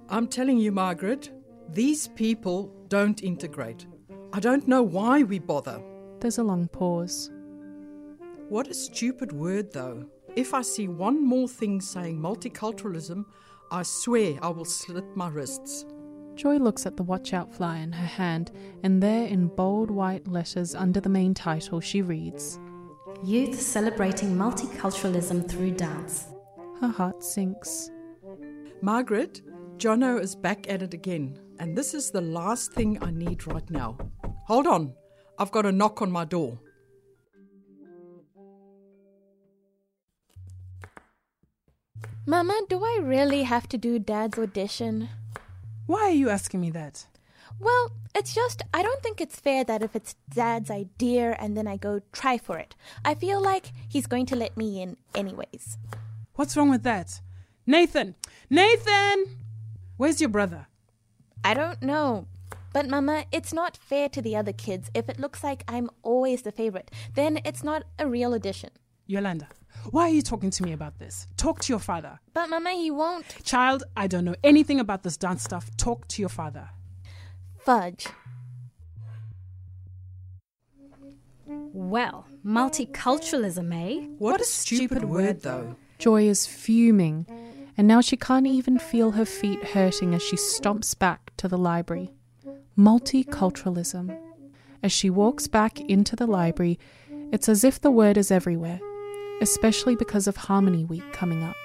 I'm 0.10 0.28
telling 0.28 0.58
you, 0.58 0.72
Margaret, 0.72 1.30
these 1.70 2.08
people 2.10 2.74
don't 2.88 3.22
integrate. 3.22 3.86
I 4.32 4.40
don't 4.40 4.68
know 4.68 4.82
why 4.82 5.22
we 5.22 5.38
bother. 5.38 5.80
There's 6.22 6.40
a 6.40 6.44
long 6.44 6.68
pause. 6.70 7.30
What 8.50 8.68
a 8.68 8.74
stupid 8.74 9.32
word, 9.32 9.72
though. 9.74 10.06
If 10.36 10.56
I 10.56 10.64
see 10.64 10.88
one 10.88 11.24
more 11.24 11.48
thing 11.48 11.82
saying 11.82 12.20
multiculturalism, 12.20 13.26
I 13.74 13.82
swear 13.82 14.38
I 14.44 14.50
will 14.50 14.66
slit 14.66 15.16
my 15.16 15.30
wrists. 15.30 15.88
Joy 16.36 16.58
looks 16.58 16.86
at 16.86 16.96
the 16.96 17.02
watch 17.02 17.34
out 17.34 17.52
fly 17.52 17.80
in 17.80 17.92
her 17.92 18.06
hand, 18.06 18.52
and 18.84 19.02
there 19.02 19.26
in 19.26 19.48
bold 19.48 19.90
white 19.90 20.28
letters 20.28 20.76
under 20.76 21.02
the 21.02 21.10
main 21.10 21.34
title 21.34 21.80
she 21.80 22.04
reads 22.04 22.60
Youth 23.24 23.60
celebrating 23.60 24.36
multiculturalism 24.36 25.50
through 25.50 25.72
dance. 25.72 26.28
Her 26.82 26.90
heart 26.90 27.24
sinks. 27.24 27.90
Margaret, 28.82 29.42
Jono 29.78 30.22
is 30.22 30.36
back 30.36 30.70
at 30.70 30.84
it 30.84 30.94
again, 30.94 31.40
and 31.58 31.76
this 31.76 31.96
is 31.96 32.12
the 32.12 32.22
last 32.22 32.74
thing 32.74 33.00
I 33.02 33.10
need 33.10 33.48
right 33.48 33.68
now. 33.72 33.98
Hold 34.46 34.68
on, 34.68 34.94
I've 35.40 35.52
got 35.52 35.66
a 35.66 35.72
knock 35.72 36.04
on 36.04 36.12
my 36.12 36.26
door. 36.26 36.60
Mama, 42.26 42.58
do 42.70 42.82
I 42.86 43.00
really 43.04 43.44
have 43.44 43.68
to 43.68 43.78
do 43.78 44.00
Dad's 44.00 44.40
audition? 44.40 45.10
Why 45.88 46.04
are 46.04 46.12
you 46.12 46.30
asking 46.30 46.62
me 46.62 46.72
that? 46.72 47.06
Well, 47.60 47.92
it's 48.16 48.34
just, 48.34 48.62
I 48.74 48.82
don't 48.82 49.04
think 49.04 49.20
it's 49.20 49.42
fair 49.42 49.66
that 49.66 49.84
if 49.84 49.94
it's 49.94 50.16
Dad's 50.34 50.72
idea 50.72 51.36
and 51.38 51.58
then 51.58 51.68
I 51.68 51.76
go 51.76 52.00
try 52.14 52.38
for 52.38 52.58
it, 52.58 52.76
I 53.04 53.14
feel 53.14 53.42
like 53.42 53.74
he's 53.90 54.08
going 54.08 54.26
to 54.28 54.38
let 54.38 54.56
me 54.56 54.82
in 54.82 54.96
anyways. 55.14 55.78
What's 56.36 56.56
wrong 56.56 56.70
with 56.70 56.84
that? 56.84 57.20
Nathan! 57.68 58.16
Nathan! 58.50 59.26
Where's 59.98 60.22
your 60.22 60.30
brother? 60.30 60.68
I 61.44 61.54
don't 61.54 61.82
know. 61.82 62.28
But, 62.72 62.88
Mama, 62.88 63.26
it's 63.34 63.52
not 63.52 63.76
fair 63.76 64.08
to 64.08 64.22
the 64.22 64.38
other 64.38 64.54
kids 64.54 64.90
if 64.94 65.10
it 65.10 65.20
looks 65.20 65.44
like 65.44 65.66
I'm 65.68 65.90
always 66.04 66.44
the 66.44 66.54
favorite. 66.54 66.90
Then 67.16 67.42
it's 67.44 67.66
not 67.66 67.84
a 68.00 68.08
real 68.08 68.34
audition. 68.34 68.70
Yolanda, 69.06 69.48
why 69.92 70.04
are 70.04 70.14
you 70.14 70.22
talking 70.22 70.50
to 70.52 70.64
me 70.64 70.72
about 70.72 70.98
this? 70.98 71.28
Talk 71.36 71.60
to 71.62 71.74
your 71.74 71.80
father. 71.80 72.20
But, 72.34 72.50
Mama, 72.50 72.72
he 72.72 72.90
won't. 72.90 73.26
Child, 73.44 73.84
I 73.98 74.08
don't 74.08 74.26
know 74.26 74.36
anything 74.44 74.80
about 74.80 75.04
this 75.04 75.18
dance 75.18 75.44
stuff. 75.44 75.76
Talk 75.78 76.08
to 76.10 76.22
your 76.22 76.30
father. 76.30 76.70
Fudge. 77.60 78.08
Well, 81.46 82.26
multiculturalism, 82.46 83.74
eh? 83.74 84.08
What, 84.18 84.40
a 84.40 84.46
stupid, 84.46 85.04
word, 85.06 85.42
though. 85.42 85.76
Joy 86.00 86.24
is 86.28 86.48
fuming, 86.48 87.26
and 87.78 87.88
now 87.88 88.00
she 88.00 88.16
can't 88.16 88.48
even 88.48 88.80
feel 88.80 89.12
her 89.12 89.26
feet 89.26 89.64
hurting 89.64 90.14
as 90.14 90.22
she 90.24 90.38
stomps 90.38 90.98
back 90.98 91.32
to 91.38 91.48
the 91.48 91.58
library. 91.58 92.12
Multiculturalism. 92.78 94.18
As 94.82 94.92
she 94.92 95.10
walks 95.10 95.48
back 95.48 95.80
into 95.82 96.16
the 96.16 96.28
library, 96.28 96.80
it's 97.32 97.50
as 97.50 97.64
if 97.64 97.80
the 97.80 97.92
word 97.92 98.18
is 98.18 98.32
everywhere, 98.32 98.80
especially 99.42 99.96
because 99.96 100.28
of 100.28 100.38
Harmony 100.38 100.86
Week 100.86 101.12
coming 101.14 101.44
up. 101.44 101.56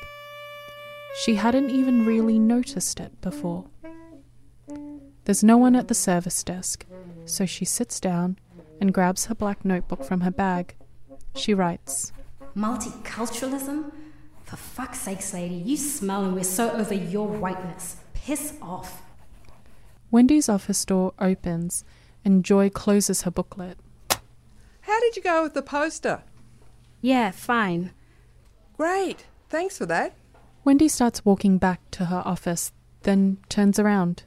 She 1.23 1.35
hadn't 1.35 1.71
even 1.71 2.07
really 2.07 2.39
noticed 2.39 3.01
it 3.01 3.21
before. 3.21 3.67
There's 5.25 5.45
no 5.45 5.57
one 5.59 5.77
at 5.77 5.89
the 5.89 5.95
service 5.95 6.43
desk, 6.43 6.87
so 7.25 7.45
she 7.45 7.65
sits 7.65 8.01
down 8.01 8.39
and 8.81 8.95
grabs 8.95 9.27
her 9.27 9.35
black 9.35 9.65
notebook 9.65 10.05
from 10.05 10.23
her 10.23 10.31
bag. 10.31 10.75
She 11.35 11.55
writes, 11.55 12.13
Multiculturalism? 12.57 13.93
For 14.45 14.57
fuck's 14.57 15.01
sakes, 15.01 15.35
lady, 15.35 15.57
you 15.57 15.77
smell 15.77 16.25
and 16.25 16.35
we're 16.35 16.45
so 16.45 16.71
over 16.71 16.95
your 16.95 17.29
whiteness. 17.29 17.97
Piss 18.15 18.55
off. 18.63 19.03
Wendy's 20.11 20.49
office 20.49 20.85
door 20.85 21.13
opens 21.19 21.85
and 22.25 22.45
Joy 22.45 22.71
closes 22.71 23.23
her 23.23 23.31
booklet. 23.31 23.79
How 24.83 25.01
did 25.01 25.17
you 25.17 25.23
go 25.23 25.43
with 25.43 25.55
the 25.55 25.63
poster? 25.63 26.23
Yeah, 27.01 27.31
fine. 27.31 27.93
Great. 28.77 29.27
Thanks 29.49 29.79
for 29.79 29.87
that. 29.87 30.15
Wendy 30.65 30.89
starts 30.89 31.25
walking 31.25 31.59
back 31.59 31.81
to 31.93 32.07
her 32.07 32.23
office, 32.25 32.73
then 33.03 33.39
turns 33.49 33.79
around. 33.79 34.25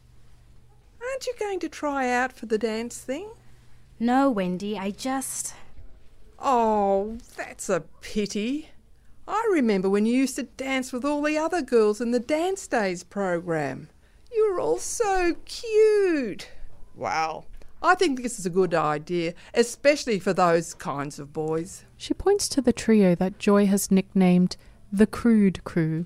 Aren't 1.01 1.27
you 1.27 1.33
going 1.39 1.59
to 1.59 1.69
try 1.69 2.09
out 2.09 2.33
for 2.33 2.45
the 2.45 2.57
dance 2.57 2.97
thing? 2.97 3.29
No, 3.99 4.29
Wendy, 4.31 4.77
I 4.77 4.91
just. 4.91 5.53
Oh, 6.39 7.17
that's 7.37 7.69
a 7.69 7.81
pity. 8.01 8.69
I 9.27 9.47
remember 9.51 9.89
when 9.89 10.05
you 10.05 10.13
used 10.13 10.35
to 10.37 10.43
dance 10.43 10.91
with 10.91 11.05
all 11.05 11.21
the 11.21 11.37
other 11.37 11.61
girls 11.61 12.01
in 12.01 12.11
the 12.11 12.19
Dance 12.19 12.65
Days 12.67 13.03
program. 13.03 13.89
You 14.33 14.51
were 14.51 14.59
all 14.59 14.79
so 14.79 15.35
cute. 15.45 16.49
Well, 16.95 17.45
I 17.83 17.95
think 17.95 18.21
this 18.21 18.37
is 18.37 18.45
a 18.45 18.51
good 18.51 18.75
idea, 18.75 19.33
especially 19.55 20.19
for 20.19 20.33
those 20.33 20.75
kinds 20.75 21.17
of 21.17 21.33
boys. 21.33 21.83
She 21.97 22.13
points 22.13 22.47
to 22.49 22.61
the 22.61 22.73
trio 22.73 23.15
that 23.15 23.39
Joy 23.39 23.65
has 23.65 23.89
nicknamed 23.89 24.55
the 24.91 25.07
Crude 25.07 25.63
Crew. 25.63 26.05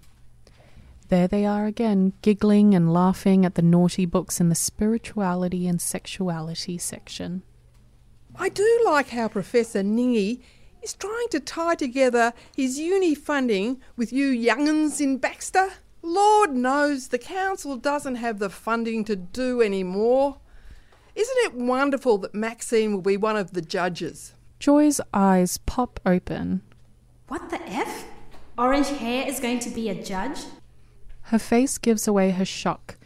There 1.10 1.28
they 1.28 1.46
are 1.46 1.66
again, 1.66 2.14
giggling 2.22 2.74
and 2.74 2.94
laughing 2.94 3.46
at 3.46 3.56
the 3.56 3.62
naughty 3.62 4.06
books 4.06 4.40
in 4.40 4.50
the 4.50 4.56
spirituality 4.56 5.68
and 5.68 5.82
sexuality 5.82 6.78
section. 6.78 7.44
I 8.38 8.50
do 8.50 8.82
like 8.86 9.10
how 9.10 9.28
Professor 9.28 9.84
Ningi 9.84 10.42
is 10.82 10.94
trying 10.94 11.28
to 11.32 11.40
tie 11.40 11.76
together 11.76 12.34
his 12.56 12.80
uni 12.80 13.16
funding 13.16 13.82
with 13.98 14.14
you 14.14 14.28
young'uns 14.28 15.02
in 15.02 15.18
Baxter. 15.18 15.74
Lord 16.02 16.56
knows 16.56 17.10
the 17.10 17.18
council 17.18 17.76
doesn't 17.76 18.16
have 18.16 18.40
the 18.40 18.50
funding 18.50 19.04
to 19.06 19.16
do 19.16 19.62
any 19.62 19.84
more. 19.84 20.38
Isn't 21.16 21.38
it 21.46 21.54
wonderful 21.56 22.18
that 22.20 22.36
Maxine 22.36 22.94
will 22.94 23.02
be 23.02 23.18
one 23.18 23.38
of 23.38 23.52
the 23.52 23.62
judges? 23.62 24.34
Joy's 24.60 25.00
eyes 25.14 25.58
pop 25.60 26.00
open. 26.06 26.62
What 27.28 27.50
the 27.50 27.62
F? 27.70 28.06
Orange 28.58 28.90
hair 28.90 29.28
is 29.28 29.40
going 29.40 29.60
to 29.60 29.70
be 29.70 29.90
a 29.90 30.04
judge? 30.04 30.40
Her 31.24 31.40
face 31.40 31.78
gives 31.78 32.08
away 32.08 32.32
her 32.32 32.46
shock. 32.46 32.98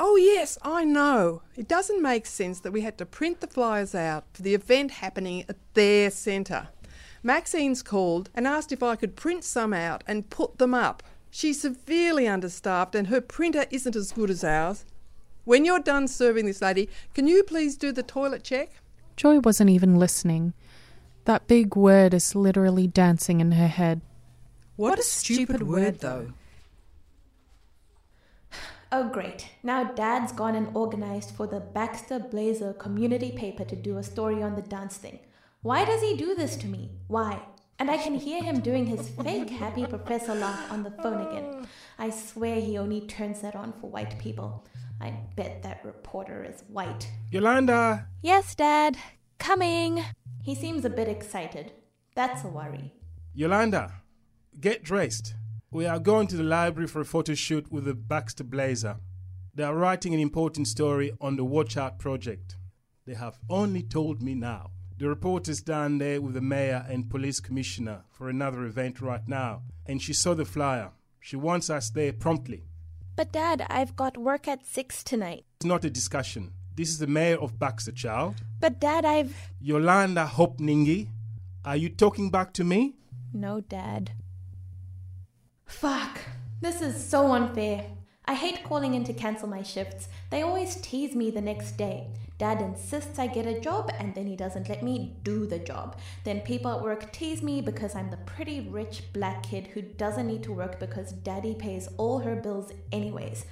Oh, 0.00 0.14
yes, 0.16 0.56
I 0.62 0.84
know. 0.84 1.42
It 1.56 1.66
doesn't 1.66 2.00
make 2.00 2.26
sense 2.26 2.60
that 2.60 2.72
we 2.72 2.82
had 2.82 2.96
to 2.98 3.06
print 3.06 3.40
the 3.40 3.48
flyers 3.48 3.94
out 3.94 4.24
for 4.32 4.42
the 4.42 4.54
event 4.54 4.92
happening 4.92 5.44
at 5.48 5.56
their 5.74 6.10
centre. 6.10 6.68
Maxine's 7.22 7.82
called 7.82 8.30
and 8.34 8.46
asked 8.46 8.70
if 8.70 8.82
I 8.82 8.94
could 8.94 9.16
print 9.16 9.42
some 9.42 9.72
out 9.72 10.04
and 10.06 10.30
put 10.30 10.58
them 10.58 10.72
up. 10.72 11.02
She's 11.30 11.60
severely 11.60 12.28
understaffed 12.28 12.94
and 12.94 13.08
her 13.08 13.20
printer 13.20 13.66
isn't 13.70 13.96
as 13.96 14.12
good 14.12 14.30
as 14.30 14.44
ours. 14.44 14.84
When 15.48 15.64
you're 15.64 15.80
done 15.80 16.08
serving 16.08 16.44
this 16.44 16.60
lady, 16.60 16.90
can 17.14 17.26
you 17.26 17.42
please 17.42 17.78
do 17.78 17.90
the 17.90 18.02
toilet 18.02 18.44
check? 18.44 18.68
Joy 19.16 19.38
wasn't 19.38 19.70
even 19.70 19.98
listening. 19.98 20.52
That 21.24 21.46
big 21.46 21.74
word 21.74 22.12
is 22.12 22.34
literally 22.34 22.86
dancing 22.86 23.40
in 23.40 23.52
her 23.52 23.66
head. 23.66 24.02
What, 24.76 24.98
a 24.98 25.02
stupid 25.02 25.62
word, 25.62 26.00
though. 26.00 26.34
Oh, 28.92 29.08
great. 29.08 29.48
Now 29.62 29.84
Dad's 29.84 30.32
gone 30.32 30.54
and 30.54 30.76
organized 30.76 31.30
for 31.30 31.46
the 31.46 31.60
Baxter 31.60 32.18
Blazer 32.18 32.74
community 32.74 33.32
paper 33.32 33.64
to 33.64 33.76
do 33.76 33.96
a 33.96 34.02
story 34.02 34.42
on 34.42 34.54
the 34.54 34.60
dance 34.60 34.98
thing. 34.98 35.18
Why 35.62 35.86
does 35.86 36.02
he 36.02 36.14
do 36.14 36.34
this 36.34 36.56
to 36.56 36.66
me? 36.66 36.90
Why? 37.06 37.40
And 37.78 37.90
I 37.90 37.96
can 37.96 38.16
hear 38.16 38.42
him 38.42 38.60
doing 38.60 38.84
his 38.84 39.08
fake 39.08 39.48
happy 39.48 39.86
professor 39.86 40.34
laugh 40.34 40.70
on 40.70 40.82
the 40.82 40.90
phone 40.90 41.26
again. 41.26 41.66
I 41.98 42.10
swear 42.10 42.60
he 42.60 42.76
only 42.76 43.00
turns 43.02 43.40
that 43.40 43.56
on 43.56 43.72
for 43.80 43.88
white 43.88 44.18
people. 44.18 44.66
I 45.00 45.10
bet 45.36 45.62
that 45.62 45.84
reporter 45.84 46.44
is 46.44 46.64
white. 46.68 47.10
Yolanda! 47.30 48.08
Yes, 48.22 48.54
Dad. 48.54 48.96
Coming. 49.38 50.04
He 50.42 50.54
seems 50.54 50.84
a 50.84 50.90
bit 50.90 51.08
excited. 51.08 51.72
That's 52.14 52.42
a 52.44 52.48
worry. 52.48 52.92
Yolanda, 53.34 53.92
get 54.60 54.82
dressed. 54.82 55.34
We 55.70 55.86
are 55.86 56.00
going 56.00 56.26
to 56.28 56.36
the 56.36 56.42
library 56.42 56.88
for 56.88 57.00
a 57.00 57.04
photo 57.04 57.34
shoot 57.34 57.70
with 57.70 57.84
the 57.84 57.94
Baxter 57.94 58.42
Blazer. 58.42 58.96
They 59.54 59.62
are 59.64 59.74
writing 59.74 60.14
an 60.14 60.20
important 60.20 60.66
story 60.66 61.12
on 61.20 61.36
the 61.36 61.44
Watch 61.44 61.76
Out 61.76 61.98
project. 61.98 62.56
They 63.06 63.14
have 63.14 63.38
only 63.48 63.82
told 63.82 64.22
me 64.22 64.34
now. 64.34 64.70
The 64.98 65.08
reporter's 65.08 65.60
down 65.60 65.98
there 65.98 66.20
with 66.20 66.34
the 66.34 66.40
mayor 66.40 66.84
and 66.88 67.08
police 67.08 67.38
commissioner 67.38 68.04
for 68.10 68.28
another 68.28 68.64
event 68.64 69.00
right 69.00 69.26
now, 69.28 69.62
and 69.86 70.02
she 70.02 70.12
saw 70.12 70.34
the 70.34 70.44
flyer. 70.44 70.90
She 71.20 71.36
wants 71.36 71.70
us 71.70 71.90
there 71.90 72.12
promptly. 72.12 72.67
But, 73.18 73.32
Dad, 73.32 73.66
I've 73.68 73.96
got 73.96 74.16
work 74.16 74.46
at 74.46 74.64
six 74.64 75.02
tonight. 75.02 75.44
It's 75.56 75.66
not 75.66 75.84
a 75.84 75.90
discussion. 75.90 76.52
This 76.76 76.88
is 76.90 77.00
the 77.00 77.08
mayor 77.08 77.36
of 77.38 77.58
Baxter, 77.58 77.90
child. 77.90 78.36
But, 78.60 78.78
Dad, 78.78 79.04
I've. 79.04 79.34
Yolanda 79.60 80.24
Hopningi, 80.24 81.08
are 81.64 81.74
you 81.74 81.88
talking 81.88 82.30
back 82.30 82.52
to 82.52 82.62
me? 82.62 82.94
No, 83.32 83.60
Dad. 83.60 84.12
Fuck. 85.66 86.20
This 86.60 86.80
is 86.80 86.94
so 87.04 87.32
unfair. 87.32 87.86
I 88.24 88.34
hate 88.34 88.62
calling 88.62 88.94
in 88.94 89.02
to 89.02 89.12
cancel 89.12 89.48
my 89.48 89.64
shifts. 89.64 90.08
They 90.30 90.42
always 90.42 90.76
tease 90.76 91.16
me 91.16 91.32
the 91.32 91.40
next 91.40 91.72
day. 91.72 92.06
Dad 92.38 92.62
insists 92.62 93.18
I 93.18 93.26
get 93.26 93.46
a 93.46 93.60
job 93.60 93.90
and 93.98 94.14
then 94.14 94.26
he 94.26 94.36
doesn't 94.36 94.68
let 94.68 94.82
me 94.82 95.16
do 95.24 95.44
the 95.44 95.58
job. 95.58 95.98
Then 96.22 96.40
people 96.40 96.70
at 96.70 96.82
work 96.82 97.10
tease 97.10 97.42
me 97.42 97.60
because 97.60 97.96
I'm 97.96 98.10
the 98.10 98.16
pretty 98.18 98.60
rich 98.60 99.02
black 99.12 99.42
kid 99.42 99.66
who 99.68 99.82
doesn't 99.82 100.28
need 100.28 100.44
to 100.44 100.52
work 100.52 100.78
because 100.78 101.10
daddy 101.12 101.54
pays 101.54 101.88
all 101.96 102.20
her 102.20 102.36
bills 102.36 102.72
anyways. 102.92 103.44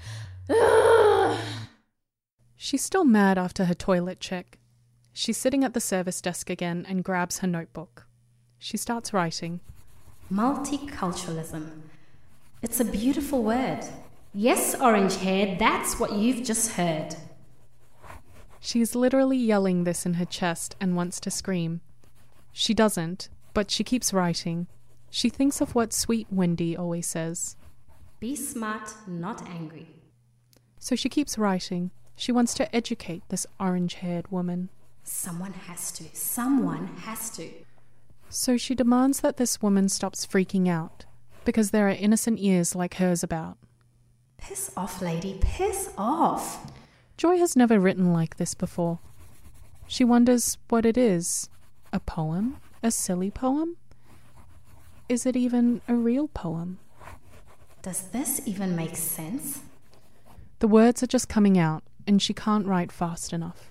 She's 2.57 2.85
still 2.85 3.05
mad 3.05 3.39
after 3.39 3.65
her 3.65 3.75
toilet 3.75 4.21
check. 4.21 4.59
She's 5.13 5.37
sitting 5.37 5.65
at 5.65 5.75
the 5.75 5.81
service 5.81 6.21
desk 6.21 6.49
again 6.49 6.87
and 6.89 7.03
grabs 7.03 7.39
her 7.39 7.49
notebook. 7.49 8.07
She 8.59 8.77
starts 8.77 9.13
writing. 9.13 9.61
Multiculturalism. 10.33 11.71
It's 12.63 12.79
a 12.81 12.85
beautiful 12.85 13.43
word. 13.43 13.81
Yes, 14.33 14.75
orange 14.81 15.17
hair, 15.17 15.57
that's 15.59 15.99
what 15.99 16.13
you've 16.13 16.45
just 16.45 16.73
heard. 16.73 17.17
She's 18.67 18.97
literally 18.97 19.37
yelling 19.37 19.85
this 19.85 20.05
in 20.05 20.15
her 20.15 20.25
chest 20.25 20.75
and 20.81 20.97
wants 20.97 21.21
to 21.21 21.31
scream. 21.31 21.83
She 22.53 22.75
doesn't, 22.75 23.29
but 23.55 23.71
she 23.71 23.85
keeps 23.85 24.13
writing. 24.13 24.67
She 25.09 25.29
thinks 25.29 25.61
of 25.61 25.77
what 25.77 25.93
sweet 25.93 26.27
Wendy 26.33 26.77
always 26.77 27.07
says. 27.07 27.55
Be 28.19 28.35
smart, 28.35 28.93
not 29.07 29.47
angry. 29.47 29.87
So 30.81 30.97
she 30.97 31.09
keeps 31.09 31.39
writing. 31.39 31.93
She 32.17 32.33
wants 32.33 32.55
to 32.55 32.75
educate 32.75 33.23
this 33.29 33.47
orange 33.61 33.95
haired 33.95 34.33
woman. 34.33 34.71
Someone 35.05 35.53
has 35.53 35.93
to. 35.93 36.05
Someone 36.13 36.89
has 37.05 37.31
to. 37.37 37.49
So 38.31 38.57
she 38.57 38.75
demands 38.75 39.21
that 39.21 39.37
this 39.37 39.63
woman 39.63 39.89
stops 39.89 40.27
freaking 40.27 40.67
out, 40.69 41.05
because 41.45 41.71
there 41.71 41.87
are 41.87 41.91
innocent 41.91 42.41
ears 42.41 42.75
like 42.75 42.95
hers 42.95 43.23
about. 43.23 43.59
Piss 44.39 44.73
off, 44.77 45.01
lady. 45.01 45.39
Piss 45.41 45.91
off. 45.97 46.73
Joy 47.17 47.39
has 47.39 47.57
never 47.57 47.81
written 47.81 48.13
like 48.13 48.37
this 48.37 48.55
before. 48.55 48.99
She 49.87 50.05
wonders 50.05 50.59
what 50.69 50.85
it 50.85 50.99
is. 50.99 51.49
A 51.93 52.01
poem? 52.01 52.59
A 52.83 52.91
silly 52.91 53.31
poem? 53.31 53.77
Is 55.09 55.25
it 55.25 55.37
even 55.37 55.81
a 55.89 55.95
real 55.95 56.29
poem? 56.29 56.79
Does 57.81 58.03
this 58.09 58.41
even 58.45 58.77
make 58.77 58.97
sense? 58.97 59.61
The 60.59 60.69
words 60.69 61.03
are 61.03 61.07
just 61.07 61.29
coming 61.29 61.57
out, 61.57 61.85
and 62.07 62.21
she 62.21 62.35
can't 62.35 62.67
write 62.67 62.93
fast 62.93 63.33
enough. 63.33 63.71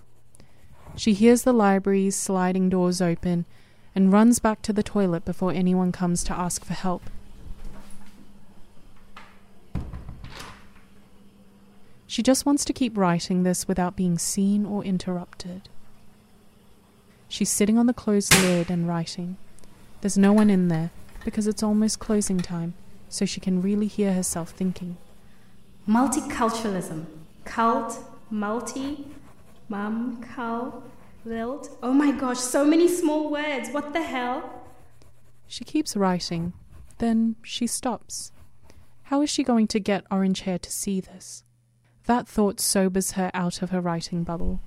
She 0.96 1.14
hears 1.14 1.44
the 1.44 1.54
library's 1.54 2.16
sliding 2.16 2.70
doors 2.70 3.02
open 3.02 3.46
and 3.94 4.12
runs 4.12 4.40
back 4.40 4.62
to 4.64 4.74
the 4.74 4.84
toilet 4.84 5.26
before 5.26 5.52
anyone 5.52 5.92
comes 5.92 6.24
to 6.24 6.34
ask 6.34 6.64
for 6.64 6.74
help. 6.74 7.04
She 12.08 12.22
just 12.22 12.46
wants 12.46 12.64
to 12.66 12.74
keep 12.74 12.98
writing 12.98 13.44
this 13.44 13.68
without 13.68 13.96
being 13.96 14.18
seen 14.18 14.66
or 14.66 14.84
interrupted. 14.84 15.70
She's 17.28 17.50
sitting 17.50 17.78
on 17.78 17.88
the 17.88 17.94
closed 17.94 18.34
lid 18.42 18.70
and 18.70 18.88
writing. 18.88 19.38
There's 20.02 20.18
no 20.18 20.32
one 20.32 20.50
in 20.50 20.68
there 20.68 20.92
because 21.24 21.48
it's 21.48 21.64
almost 21.64 22.00
closing 22.00 22.38
time, 22.38 22.76
so 23.10 23.26
she 23.26 23.40
can 23.40 23.62
really 23.62 23.88
hear 23.88 24.14
herself 24.14 24.52
thinking. 24.52 24.98
Multiculturalism. 25.88 27.06
Cult, 27.44 28.00
multi, 28.30 29.08
mum, 29.68 30.22
cul, 30.22 30.84
lilt. 31.26 31.76
Oh 31.82 31.94
my 31.94 32.12
gosh, 32.12 32.40
so 32.40 32.64
many 32.64 32.88
small 32.88 33.32
words. 33.32 33.70
What 33.70 33.94
the 33.94 34.04
hell? 34.04 34.64
She 35.48 35.64
keeps 35.64 35.96
writing, 35.96 36.54
then 37.00 37.36
she 37.44 37.68
stops. 37.68 38.32
How 39.04 39.22
is 39.22 39.30
she 39.30 39.44
going 39.44 39.68
to 39.68 39.80
get 39.80 40.06
Orange 40.10 40.42
Hair 40.42 40.60
to 40.60 40.72
see 40.72 41.00
this? 41.00 41.44
That 42.06 42.28
thought 42.28 42.60
sobers 42.60 43.12
her 43.12 43.32
out 43.34 43.62
of 43.62 43.72
her 43.72 43.82
writing 43.82 44.24
bubble. 44.24 44.60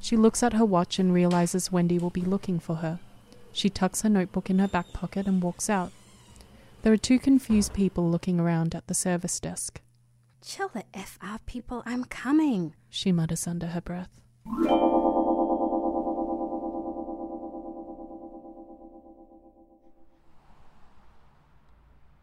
She 0.00 0.16
looks 0.16 0.42
at 0.42 0.54
her 0.54 0.64
watch 0.64 0.98
and 0.98 1.12
realizes 1.12 1.70
Wendy 1.70 1.98
will 1.98 2.10
be 2.10 2.22
looking 2.22 2.58
for 2.58 2.76
her. 2.76 2.98
She 3.52 3.68
tucks 3.68 4.02
her 4.02 4.08
notebook 4.08 4.48
in 4.48 4.58
her 4.58 4.68
back 4.68 4.92
pocket 4.92 5.26
and 5.26 5.42
walks 5.42 5.68
out. 5.68 5.92
There 6.82 6.92
are 6.92 6.96
two 6.96 7.18
confused 7.18 7.74
people 7.74 8.08
looking 8.08 8.40
around 8.40 8.74
at 8.74 8.86
the 8.86 8.94
service 8.94 9.38
desk. 9.38 9.80
Chill 10.42 10.68
the 10.68 10.84
F 10.94 11.18
out, 11.20 11.44
people. 11.44 11.82
I'm 11.84 12.04
coming. 12.04 12.74
She 12.88 13.12
mutters 13.12 13.46
under 13.46 13.66
her 13.66 13.82
breath. 13.82 14.08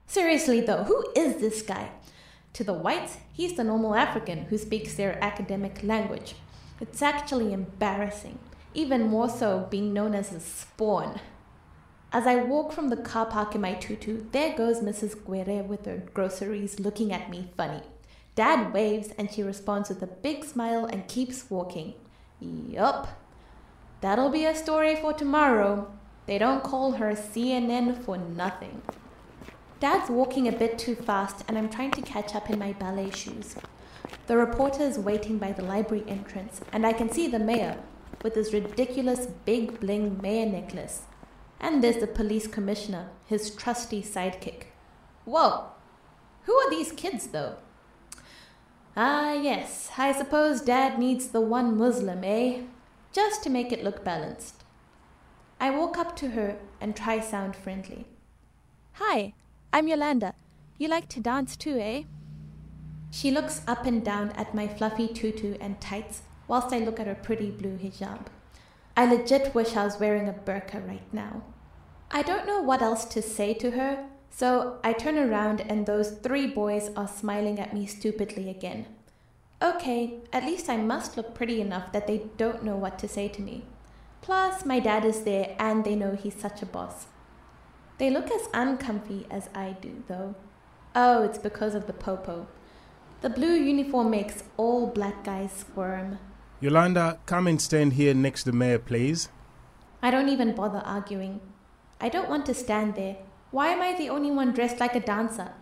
Seriously, 0.07 0.61
though, 0.61 0.83
who 0.85 1.05
is 1.15 1.35
this 1.39 1.61
guy? 1.61 1.91
To 2.53 2.63
the 2.63 2.73
whites, 2.73 3.17
he's 3.31 3.53
the 3.53 3.63
normal 3.63 3.95
African 3.95 4.45
who 4.45 4.57
speaks 4.57 4.95
their 4.95 5.23
academic 5.23 5.83
language. 5.83 6.35
It's 6.79 7.01
actually 7.01 7.53
embarrassing, 7.53 8.39
even 8.73 9.07
more 9.07 9.29
so 9.29 9.67
being 9.69 9.93
known 9.93 10.15
as 10.15 10.31
a 10.31 10.39
spawn. 10.39 11.19
As 12.11 12.25
I 12.25 12.35
walk 12.35 12.71
from 12.71 12.89
the 12.89 12.97
car 12.97 13.25
park 13.25 13.53
in 13.53 13.61
my 13.61 13.73
tutu, 13.73 14.23
there 14.31 14.57
goes 14.57 14.79
Mrs. 14.79 15.15
Guerre 15.25 15.63
with 15.63 15.85
her 15.85 16.03
groceries 16.13 16.79
looking 16.79 17.11
at 17.11 17.29
me 17.29 17.49
funny. 17.57 17.81
Dad 18.35 18.73
waves 18.73 19.09
and 19.17 19.31
she 19.31 19.43
responds 19.43 19.89
with 19.89 20.01
a 20.01 20.07
big 20.07 20.45
smile 20.45 20.85
and 20.85 21.07
keeps 21.07 21.49
walking. 21.49 21.95
Yup. 22.39 23.07
That'll 24.01 24.29
be 24.29 24.45
a 24.45 24.55
story 24.55 24.95
for 24.95 25.11
tomorrow. 25.11 25.91
They 26.27 26.37
don't 26.37 26.63
call 26.63 26.93
her 26.93 27.11
CNN 27.11 28.03
for 28.03 28.17
nothing. 28.17 28.81
Dad's 29.79 30.09
walking 30.09 30.47
a 30.47 30.51
bit 30.51 30.79
too 30.79 30.95
fast, 30.95 31.43
and 31.47 31.57
I'm 31.57 31.69
trying 31.69 31.91
to 31.91 32.01
catch 32.01 32.33
up 32.33 32.49
in 32.49 32.57
my 32.57 32.73
ballet 32.73 33.11
shoes. 33.11 33.55
The 34.25 34.35
reporter 34.35 34.81
is 34.83 34.97
waiting 34.97 35.37
by 35.37 35.51
the 35.51 35.63
library 35.63 36.03
entrance, 36.07 36.61
and 36.73 36.85
I 36.85 36.93
can 36.93 37.11
see 37.11 37.27
the 37.27 37.37
mayor 37.37 37.77
with 38.23 38.33
his 38.33 38.53
ridiculous 38.53 39.27
big 39.45 39.79
bling 39.79 40.19
mayor 40.19 40.47
necklace. 40.47 41.03
And 41.59 41.83
there's 41.83 41.97
the 41.97 42.07
police 42.07 42.47
commissioner, 42.47 43.09
his 43.27 43.51
trusty 43.51 44.01
sidekick. 44.01 44.63
Whoa! 45.25 45.65
Who 46.43 46.53
are 46.53 46.69
these 46.69 46.91
kids, 46.91 47.27
though? 47.27 47.57
Ah, 48.95 49.33
yes, 49.33 49.91
I 49.95 50.11
suppose 50.11 50.61
Dad 50.61 50.97
needs 50.97 51.27
the 51.27 51.41
one 51.41 51.77
Muslim, 51.77 52.23
eh? 52.23 52.61
Just 53.13 53.43
to 53.43 53.49
make 53.51 53.71
it 53.71 53.83
look 53.83 54.03
balanced. 54.03 54.63
I 55.59 55.69
walk 55.69 55.99
up 55.99 56.15
to 56.17 56.29
her 56.29 56.57
and 56.81 56.95
try 56.95 57.19
sound 57.19 57.55
friendly. 57.55 58.07
Hi, 58.93 59.33
I'm 59.73 59.87
Yolanda. 59.87 60.33
You 60.77 60.87
like 60.87 61.09
to 61.09 61.19
dance 61.19 61.55
too, 61.55 61.77
eh? 61.77 62.03
She 63.11 63.31
looks 63.31 63.61
up 63.67 63.85
and 63.85 64.03
down 64.03 64.31
at 64.31 64.55
my 64.55 64.67
fluffy 64.67 65.07
tutu 65.07 65.55
and 65.59 65.79
tights 65.81 66.21
whilst 66.47 66.73
I 66.73 66.79
look 66.79 66.99
at 66.99 67.07
her 67.07 67.15
pretty 67.15 67.51
blue 67.51 67.77
hijab. 67.77 68.27
I 68.95 69.05
legit 69.05 69.53
wish 69.53 69.75
I 69.75 69.83
was 69.83 69.99
wearing 69.99 70.29
a 70.29 70.33
burqa 70.33 70.87
right 70.87 71.13
now. 71.13 71.43
I 72.09 72.21
don't 72.21 72.47
know 72.47 72.61
what 72.61 72.81
else 72.81 73.05
to 73.05 73.21
say 73.21 73.53
to 73.55 73.71
her, 73.71 74.05
so 74.29 74.79
I 74.83 74.93
turn 74.93 75.17
around 75.17 75.61
and 75.61 75.85
those 75.85 76.11
three 76.11 76.47
boys 76.47 76.89
are 76.95 77.07
smiling 77.07 77.59
at 77.59 77.73
me 77.73 77.85
stupidly 77.85 78.49
again. 78.49 78.87
Okay, 79.61 80.19
at 80.31 80.45
least 80.45 80.69
I 80.69 80.77
must 80.77 81.17
look 81.17 81.35
pretty 81.35 81.59
enough 81.59 81.91
that 81.91 82.07
they 82.07 82.27
don't 82.37 82.63
know 82.63 82.75
what 82.77 82.97
to 82.99 83.07
say 83.07 83.27
to 83.27 83.41
me. 83.41 83.65
Plus, 84.21 84.65
my 84.65 84.79
dad 84.79 85.03
is 85.03 85.23
there 85.23 85.55
and 85.59 85.83
they 85.83 85.95
know 85.95 86.15
he's 86.15 86.35
such 86.35 86.61
a 86.61 86.65
boss. 86.65 87.07
They 87.97 88.09
look 88.09 88.29
as 88.31 88.47
uncomfy 88.53 89.25
as 89.31 89.49
I 89.55 89.75
do, 89.81 90.03
though. 90.07 90.35
Oh, 90.95 91.23
it's 91.23 91.37
because 91.37 91.75
of 91.75 91.87
the 91.87 91.93
popo. 91.93 92.47
The 93.21 93.29
blue 93.29 93.53
uniform 93.53 94.11
makes 94.11 94.43
all 94.57 94.87
black 94.87 95.23
guys 95.23 95.51
squirm. 95.51 96.19
Yolanda, 96.59 97.19
come 97.25 97.47
and 97.47 97.61
stand 97.61 97.93
here 97.93 98.13
next 98.13 98.43
to 98.43 98.51
the 98.51 98.57
mayor, 98.57 98.79
please. 98.79 99.29
I 100.01 100.11
don't 100.11 100.29
even 100.29 100.53
bother 100.53 100.83
arguing. 100.85 101.39
I 101.99 102.09
don't 102.09 102.29
want 102.29 102.45
to 102.45 102.53
stand 102.53 102.95
there. 102.95 103.17
Why 103.49 103.69
am 103.69 103.81
I 103.81 103.97
the 103.97 104.09
only 104.09 104.29
one 104.29 104.53
dressed 104.53 104.79
like 104.79 104.95
a 104.95 104.99
dancer? 104.99 105.53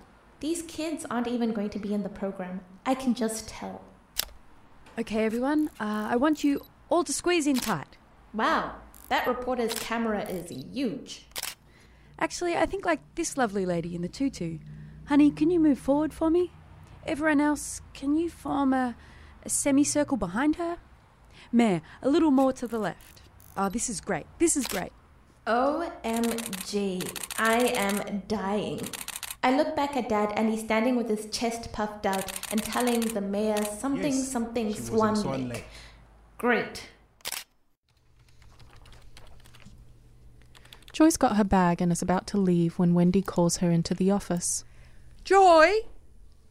These 0.42 0.64
kids 0.64 1.06
aren't 1.10 1.28
even 1.28 1.54
going 1.54 1.70
to 1.70 1.80
be 1.80 1.94
in 1.94 2.04
the 2.04 2.10
program. 2.10 2.62
I 2.86 2.96
can 2.96 3.14
just 3.14 3.48
tell. 3.48 3.82
Okay, 5.00 5.26
everyone, 5.26 5.70
uh, 5.80 6.08
I 6.10 6.18
want 6.18 6.44
you 6.44 6.66
all 6.90 7.04
to 7.06 7.14
squeeze 7.14 7.48
in 7.48 7.56
tight. 7.56 7.98
Wow, 8.34 8.76
that 9.10 9.28
reporter's 9.28 9.74
camera 9.74 10.24
is 10.24 10.50
huge. 10.50 11.28
Actually, 12.20 12.56
I 12.56 12.66
think 12.66 12.86
like 12.86 13.02
this 13.16 13.38
lovely 13.38 13.66
lady 13.66 13.96
in 13.96 14.02
the 14.02 14.08
tutu. 14.08 14.60
Honey, 15.08 15.32
can 15.32 15.52
you 15.52 15.60
move 15.60 15.80
forward 15.80 16.14
for 16.14 16.30
me? 16.30 16.52
Everyone 17.06 17.42
else, 17.42 17.82
can 17.94 18.16
you 18.16 18.30
form 18.30 18.74
a, 18.74 18.96
a 19.44 19.50
semicircle 19.50 20.18
behind 20.18 20.56
her? 20.56 20.78
Mayor, 21.52 21.82
a 22.02 22.10
little 22.10 22.32
more 22.32 22.54
to 22.54 22.68
the 22.68 22.80
left. 22.80 23.22
Oh, 23.56 23.70
this 23.70 23.90
is 23.90 24.02
great. 24.02 24.26
This 24.40 24.58
is 24.58 24.68
great. 24.68 24.92
OMG, 25.46 27.08
I 27.38 27.58
am 27.76 28.24
dying. 28.28 28.82
I 29.44 29.56
look 29.56 29.76
back 29.76 29.96
at 29.96 30.10
Dad 30.10 30.34
and 30.36 30.50
he's 30.50 30.62
standing 30.62 30.96
with 30.96 31.08
his 31.08 31.28
chest 31.28 31.72
puffed 31.72 32.08
out 32.08 32.32
and 32.52 32.64
telling 32.64 33.02
the 33.02 33.22
mayor 33.22 33.64
something 33.64 34.12
Yes, 34.12 34.28
something 34.32 34.74
she 34.74 34.80
Swan, 34.80 35.16
Swan 35.16 35.50
Lake. 35.50 35.54
Lake. 35.54 35.66
Great. 36.40 36.90
Joy's 40.96 41.18
got 41.18 41.36
her 41.36 41.44
bag 41.44 41.82
and 41.82 41.92
is 41.92 42.02
about 42.02 42.26
to 42.28 42.38
leave 42.38 42.80
when 42.80 42.94
Wendy 42.94 43.22
calls 43.22 43.58
her 43.58 43.70
into 43.70 43.94
the 43.94 44.12
office. 44.12 44.64
Joy, 45.26 45.74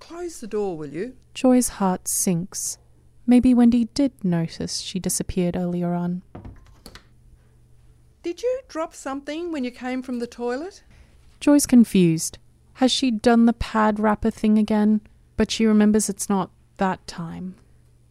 close 0.00 0.38
the 0.38 0.46
door, 0.46 0.76
will 0.76 0.90
you? 0.90 1.16
Joy's 1.33 1.68
heart 1.80 2.07
sinks. 2.07 2.76
Maybe 3.26 3.54
Wendy 3.54 3.87
did 3.94 4.12
notice 4.22 4.80
she 4.80 4.98
disappeared 4.98 5.57
earlier 5.57 5.94
on. 5.94 6.20
Did 8.22 8.42
you 8.42 8.61
drop 8.68 8.94
something 8.94 9.50
when 9.50 9.64
you 9.64 9.70
came 9.70 10.02
from 10.02 10.18
the 10.18 10.26
toilet? 10.26 10.83
Joy's 11.40 11.64
confused. 11.64 12.37
Has 12.74 12.92
she 12.92 13.11
done 13.11 13.46
the 13.46 13.54
pad 13.54 13.98
wrapper 13.98 14.30
thing 14.30 14.59
again? 14.59 15.00
But 15.38 15.50
she 15.50 15.64
remembers 15.64 16.11
it's 16.11 16.28
not 16.28 16.50
that 16.76 17.07
time. 17.07 17.54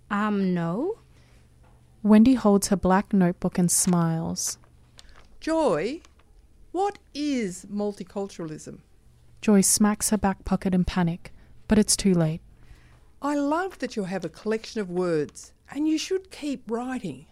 Um, 0.09 0.51
no. 0.55 0.97
Wendy 2.01 2.33
holds 2.33 2.69
her 2.69 2.75
black 2.75 3.13
notebook 3.13 3.59
and 3.59 3.69
smiles. 3.69 4.57
Joy, 5.39 6.01
what 6.73 6.97
is 7.13 7.65
multiculturalism? 7.71 8.79
Joyce 9.41 9.67
smacks 9.67 10.09
her 10.09 10.17
back 10.17 10.43
pocket 10.43 10.73
in 10.73 10.83
panic, 10.83 11.31
but 11.67 11.77
it's 11.77 11.95
too 11.95 12.15
late. 12.15 12.41
I 13.21 13.35
love 13.35 13.77
that 13.77 13.95
you 13.95 14.05
have 14.05 14.25
a 14.25 14.29
collection 14.29 14.81
of 14.81 14.89
words, 14.89 15.53
and 15.69 15.87
you 15.87 15.99
should 15.99 16.31
keep 16.31 16.63
writing. 16.69 17.27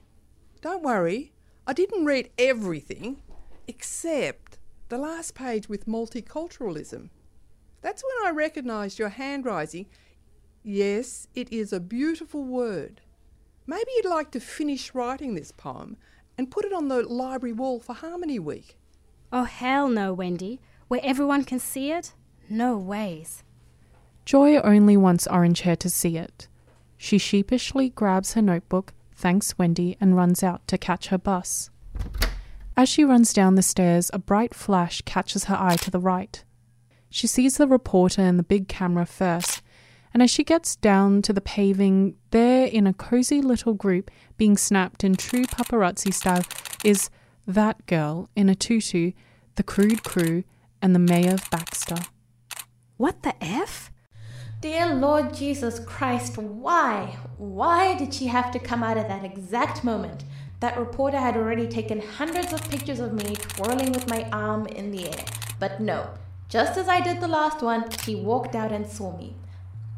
Don't 0.62 0.84
worry, 0.84 1.34
I 1.66 1.74
didn't 1.74 2.06
read 2.06 2.30
everything 2.38 3.24
except 3.68 4.60
the 4.90 5.00
last 5.00 5.34
page 5.34 5.68
with 5.68 5.88
multiculturalism. 5.88 7.10
That's 7.82 8.04
when 8.04 8.28
I 8.28 8.36
recognised 8.36 9.00
your 9.00 9.10
handwriting. 9.10 9.88
Yes, 10.62 11.28
it 11.34 11.52
is 11.52 11.74
a 11.74 11.80
beautiful 11.80 12.44
word. 12.44 13.02
Maybe 13.66 13.90
you'd 13.96 14.06
like 14.06 14.30
to 14.32 14.40
finish 14.40 14.94
writing 14.94 15.34
this 15.34 15.52
poem 15.52 15.98
and 16.38 16.52
put 16.52 16.66
it 16.66 16.74
on 16.74 16.90
the 16.90 17.02
library 17.02 17.54
wall 17.54 17.80
for 17.80 17.96
Harmony 17.96 18.38
Week. 18.38 18.78
Oh, 19.34 19.44
hell 19.44 19.88
no, 19.88 20.14
Wendy. 20.14 20.60
Where 20.88 21.00
everyone 21.04 21.46
can 21.46 21.60
see 21.60 21.92
it? 21.92 22.14
No 22.50 22.78
ways. 22.78 23.44
Joy 24.26 24.58
only 24.58 24.98
wants 24.98 25.26
Orange 25.28 25.62
Hair 25.62 25.78
to 25.78 25.90
see 25.90 26.18
it. 26.18 26.48
She 26.98 27.18
sheepishly 27.18 27.90
grabs 27.90 28.34
her 28.34 28.42
notebook, 28.42 28.94
thanks 29.16 29.58
Wendy, 29.58 29.98
and 30.02 30.16
runs 30.16 30.44
out 30.44 30.68
to 30.68 30.78
catch 30.78 31.08
her 31.08 31.18
bus. 31.18 31.70
As 32.76 32.90
she 32.90 33.04
runs 33.04 33.34
down 33.34 33.56
the 33.56 33.62
stairs, 33.62 34.12
a 34.14 34.20
bright 34.20 34.54
flash 34.54 35.02
catches 35.04 35.46
her 35.46 35.58
eye 35.58 35.78
to 35.78 35.92
the 35.92 36.00
right. 36.00 36.44
She 37.10 37.28
sees 37.28 37.58
the 37.58 37.68
reporter 37.68 38.22
and 38.22 38.38
the 38.38 38.44
big 38.44 38.68
camera 38.68 39.06
first, 39.06 39.62
and 40.14 40.22
as 40.22 40.30
she 40.30 40.44
gets 40.44 40.76
down 40.76 41.22
to 41.24 41.34
the 41.34 41.42
paving, 41.42 42.16
there 42.32 42.68
in 42.68 42.86
a 42.86 42.94
cozy 42.94 43.42
little 43.42 43.74
group, 43.74 44.12
being 44.38 44.58
snapped 44.58 45.04
in 45.04 45.16
true 45.16 45.46
paparazzi 45.46 46.14
style, 46.14 46.44
is 46.84 47.10
that 47.52 47.86
girl 47.86 48.30
in 48.36 48.50
a 48.50 48.56
tutu, 48.56 49.12
the 49.56 49.64
crude 49.64 50.04
crew, 50.04 50.44
and 50.82 50.96
the 50.96 51.00
mayor 51.00 51.34
of 51.34 51.50
Baxter. 51.50 51.98
What 52.98 53.24
the 53.24 53.34
F? 53.44 53.92
Dear 54.62 54.94
Lord 54.94 55.34
Jesus 55.34 55.80
Christ, 55.80 56.38
why? 56.38 57.18
Why 57.38 57.98
did 57.98 58.14
she 58.14 58.28
have 58.28 58.52
to 58.52 58.60
come 58.60 58.84
out 58.84 58.98
at 58.98 59.08
that 59.08 59.24
exact 59.24 59.84
moment? 59.84 60.24
That 60.60 60.78
reporter 60.78 61.18
had 61.18 61.36
already 61.36 61.68
taken 61.68 62.00
hundreds 62.00 62.54
of 62.54 62.70
pictures 62.70 63.00
of 63.00 63.14
me 63.14 63.36
twirling 63.36 63.92
with 63.92 64.08
my 64.08 64.30
arm 64.32 64.68
in 64.68 64.92
the 64.92 65.08
air. 65.10 65.26
But 65.60 65.80
no, 65.80 66.12
just 66.48 66.78
as 66.78 66.88
I 66.88 67.02
did 67.02 67.22
the 67.22 67.28
last 67.28 67.64
one, 67.64 67.90
she 67.90 68.14
walked 68.14 68.56
out 68.56 68.72
and 68.72 68.86
saw 68.86 69.18
me. 69.18 69.36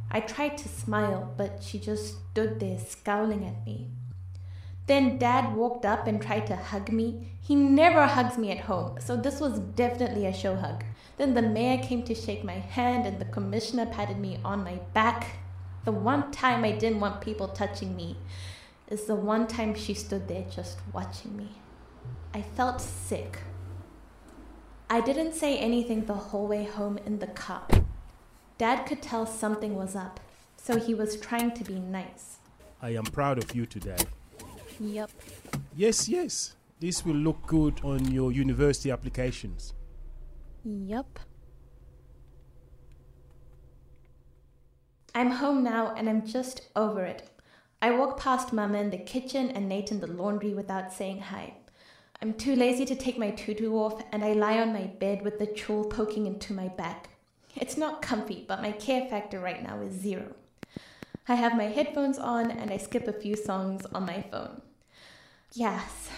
I 0.10 0.20
tried 0.22 0.58
to 0.60 0.70
smile, 0.70 1.34
but 1.36 1.64
she 1.64 1.80
just 1.80 2.16
stood 2.32 2.60
there 2.60 2.80
scowling 2.80 3.44
at 3.44 3.66
me. 3.66 3.90
Then 4.86 5.18
Dad 5.18 5.56
walked 5.56 5.86
up 5.86 6.08
and 6.08 6.22
tried 6.22 6.48
to 6.48 6.56
hug 6.56 6.92
me. 6.92 7.28
He 7.42 7.56
never 7.56 8.06
hugs 8.06 8.38
me 8.38 8.52
at 8.52 8.66
home, 8.66 8.98
so 9.00 9.16
this 9.16 9.40
was 9.40 9.60
definitely 9.60 10.26
a 10.26 10.34
show 10.34 10.56
hug. 10.56 10.84
Then 11.18 11.34
the 11.34 11.42
mayor 11.42 11.82
came 11.82 12.04
to 12.04 12.16
shake 12.16 12.44
my 12.44 12.54
hand, 12.54 13.06
and 13.06 13.20
the 13.20 13.26
commissioner 13.26 13.86
patted 13.86 14.18
me 14.18 14.40
on 14.44 14.64
my 14.64 14.80
back. 14.94 15.38
The 15.86 15.92
one 15.92 16.32
time 16.32 16.64
I 16.64 16.72
didn't 16.72 17.00
want 17.00 17.22
people 17.22 17.48
touching 17.48 17.96
me 17.96 18.18
is 18.90 19.06
the 19.06 19.16
one 19.16 19.48
time 19.48 19.74
she 19.76 19.94
stood 19.94 20.28
there 20.28 20.46
just 20.50 20.80
watching 20.92 21.38
me. 21.38 21.50
I 22.34 22.42
felt 22.42 22.82
sick. 22.82 23.40
I 24.90 25.02
didn't 25.02 25.34
say 25.34 25.58
anything 25.58 26.06
the 26.06 26.14
whole 26.14 26.48
way 26.48 26.66
home 26.66 26.98
in 27.06 27.20
the 27.20 27.28
car. 27.28 27.68
Dad 28.58 28.86
could 28.86 29.02
tell 29.02 29.26
something 29.26 29.76
was 29.76 29.96
up, 29.96 30.20
so 30.58 30.78
he 30.78 30.94
was 30.94 31.18
trying 31.18 31.52
to 31.54 31.64
be 31.64 31.76
nice. 31.76 32.38
I 32.82 32.90
am 32.92 33.06
proud 33.06 33.38
of 33.38 33.56
you 33.56 33.66
today. 33.66 33.98
Yep. 34.80 35.12
Yes, 35.76 36.10
yes. 36.10 36.56
This 36.80 37.06
will 37.06 37.16
look 37.16 37.46
good 37.48 37.80
on 37.84 38.12
your 38.12 38.32
university 38.32 38.92
applications. 38.92 39.74
Yep. 40.66 41.20
I'm 45.16 45.32
home 45.32 45.64
now 45.64 45.94
and 45.96 46.10
I'm 46.10 46.26
just 46.26 46.70
over 46.76 47.04
it. 47.04 47.30
I 47.82 47.92
walk 47.92 48.20
past 48.20 48.54
Mama 48.54 48.80
in 48.80 48.90
the 48.90 48.98
kitchen 48.98 49.52
and 49.52 49.70
Nate 49.70 49.92
in 49.92 50.00
the 50.00 50.08
laundry 50.08 50.54
without 50.54 50.92
saying 50.92 51.20
hi. 51.20 51.54
I'm 52.22 52.34
too 52.34 52.56
lazy 52.56 52.86
to 52.86 52.96
take 52.96 53.18
my 53.18 53.32
tutu 53.32 53.74
off 53.74 54.02
and 54.12 54.24
I 54.24 54.34
lie 54.34 54.60
on 54.60 54.74
my 54.74 54.88
bed 54.88 55.22
with 55.22 55.40
the 55.40 55.46
tulle 55.46 55.86
poking 55.86 56.26
into 56.26 56.54
my 56.54 56.70
back. 56.70 57.10
It's 57.56 57.78
not 57.78 58.02
comfy, 58.02 58.46
but 58.48 58.62
my 58.62 58.72
care 58.72 59.08
factor 59.10 59.40
right 59.40 59.62
now 59.62 59.82
is 59.82 59.94
zero. 59.94 60.34
I 61.26 61.36
have 61.36 61.56
my 61.56 61.66
headphones 61.66 62.20
on 62.20 62.52
and 62.52 62.70
I 62.70 62.76
skip 62.76 63.08
a 63.08 63.14
few 63.14 63.38
songs 63.38 63.86
on 63.94 64.06
my 64.06 64.26
phone. 64.30 64.62
Yes, 65.54 66.10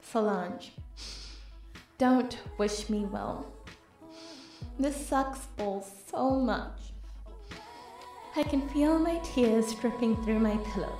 Solange. 0.00 0.72
Don't 1.98 2.38
wish 2.56 2.88
me 2.88 3.04
well. 3.04 3.52
This 4.78 4.96
sucks 4.96 5.40
balls 5.58 5.90
so 6.10 6.40
much. 6.40 6.78
I 8.34 8.44
can 8.44 8.66
feel 8.70 8.98
my 8.98 9.18
tears 9.18 9.74
dripping 9.74 10.16
through 10.24 10.38
my 10.38 10.56
pillow. 10.72 10.98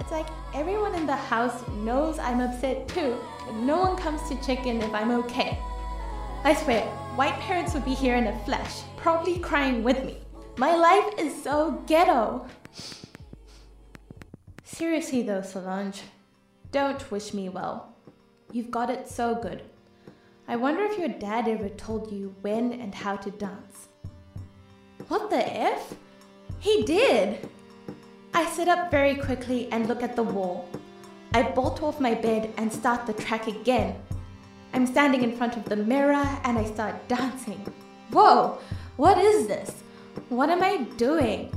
It's 0.00 0.10
like 0.10 0.26
everyone 0.52 0.96
in 0.96 1.06
the 1.06 1.14
house 1.14 1.66
knows 1.84 2.18
I'm 2.18 2.40
upset 2.40 2.88
too, 2.88 3.16
but 3.44 3.54
no 3.54 3.78
one 3.78 3.96
comes 3.96 4.28
to 4.28 4.44
check 4.44 4.66
in 4.66 4.82
if 4.82 4.92
I'm 4.92 5.12
okay. 5.12 5.60
I 6.42 6.54
swear, 6.54 6.82
white 7.14 7.38
parents 7.38 7.72
would 7.74 7.84
be 7.84 7.94
here 7.94 8.16
in 8.16 8.26
a 8.26 8.44
flesh, 8.44 8.82
probably 8.96 9.38
crying 9.38 9.84
with 9.84 10.04
me. 10.04 10.18
My 10.58 10.74
life 10.74 11.18
is 11.18 11.42
so 11.42 11.82
ghetto. 11.86 12.46
Seriously 14.64 15.20
though, 15.22 15.42
Solange, 15.42 16.00
don't 16.72 17.10
wish 17.10 17.34
me 17.34 17.50
well. 17.50 17.94
You've 18.52 18.70
got 18.70 18.88
it 18.88 19.06
so 19.06 19.34
good. 19.34 19.62
I 20.48 20.56
wonder 20.56 20.82
if 20.84 20.98
your 20.98 21.08
dad 21.08 21.46
ever 21.46 21.68
told 21.68 22.10
you 22.10 22.34
when 22.40 22.72
and 22.72 22.94
how 22.94 23.16
to 23.16 23.30
dance. 23.32 23.88
What 25.08 25.28
the 25.28 25.46
F? 25.46 25.94
He 26.58 26.84
did! 26.84 27.48
I 28.32 28.46
sit 28.46 28.66
up 28.66 28.90
very 28.90 29.14
quickly 29.14 29.68
and 29.70 29.86
look 29.86 30.02
at 30.02 30.16
the 30.16 30.22
wall. 30.22 30.68
I 31.34 31.42
bolt 31.42 31.82
off 31.82 32.00
my 32.00 32.14
bed 32.14 32.54
and 32.56 32.72
start 32.72 33.06
the 33.06 33.12
track 33.12 33.46
again. 33.46 33.94
I'm 34.72 34.86
standing 34.86 35.22
in 35.22 35.36
front 35.36 35.58
of 35.58 35.66
the 35.66 35.76
mirror 35.76 36.26
and 36.44 36.56
I 36.56 36.64
start 36.64 37.08
dancing. 37.08 37.60
Whoa, 38.10 38.58
what 38.96 39.18
is 39.18 39.46
this? 39.46 39.82
What 40.28 40.50
am 40.50 40.62
I 40.62 40.84
doing? 40.96 41.52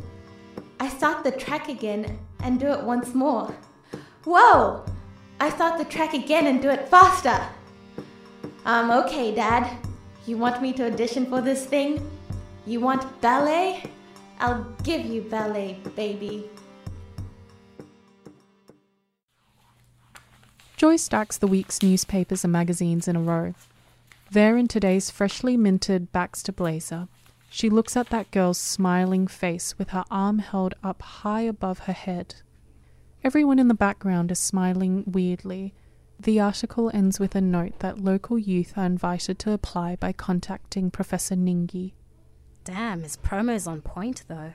I 0.79 0.87
start 0.89 1.23
the 1.23 1.31
track 1.31 1.69
again 1.69 2.19
and 2.41 2.59
do 2.59 2.67
it 2.67 2.83
once 2.83 3.13
more. 3.13 3.53
Whoa! 4.25 4.85
I 5.39 5.49
start 5.49 5.77
the 5.77 5.85
track 5.85 6.13
again 6.13 6.47
and 6.47 6.61
do 6.61 6.69
it 6.69 6.87
faster. 6.89 7.39
Um, 8.65 8.91
okay, 8.91 9.33
Dad. 9.33 9.77
You 10.25 10.37
want 10.37 10.61
me 10.61 10.73
to 10.73 10.85
audition 10.85 11.25
for 11.25 11.41
this 11.41 11.65
thing? 11.65 11.99
You 12.65 12.79
want 12.79 13.21
ballet? 13.21 13.83
I'll 14.39 14.63
give 14.83 15.05
you 15.05 15.21
ballet, 15.21 15.79
baby. 15.95 16.49
Joy 20.77 20.95
stacks 20.95 21.37
the 21.37 21.47
week's 21.47 21.81
newspapers 21.81 22.43
and 22.43 22.53
magazines 22.53 23.07
in 23.07 23.15
a 23.15 23.21
row. 23.21 23.53
There 24.31 24.55
in 24.55 24.67
today's 24.67 25.09
freshly 25.09 25.57
minted 25.57 26.11
Baxter 26.11 26.51
blazer, 26.51 27.07
she 27.49 27.69
looks 27.69 27.97
at 27.97 28.09
that 28.09 28.31
girl's 28.31 28.59
smiling 28.59 29.27
face 29.27 29.77
with 29.77 29.89
her 29.89 30.05
arm 30.11 30.39
held 30.39 30.75
up 30.83 31.01
high 31.01 31.41
above 31.41 31.79
her 31.79 31.93
head. 31.93 32.35
Everyone 33.23 33.59
in 33.59 33.67
the 33.67 33.73
background 33.73 34.31
is 34.31 34.39
smiling 34.39 35.03
weirdly. 35.05 35.73
The 36.19 36.39
article 36.39 36.91
ends 36.93 37.19
with 37.19 37.35
a 37.35 37.41
note 37.41 37.79
that 37.79 37.99
local 37.99 38.37
youth 38.37 38.77
are 38.77 38.85
invited 38.85 39.39
to 39.39 39.51
apply 39.51 39.95
by 39.95 40.13
contacting 40.13 40.91
Professor 40.91 41.35
Ningi. 41.35 41.93
Damn, 42.63 43.03
his 43.03 43.17
promo's 43.17 43.67
on 43.67 43.81
point 43.81 44.23
though. 44.27 44.53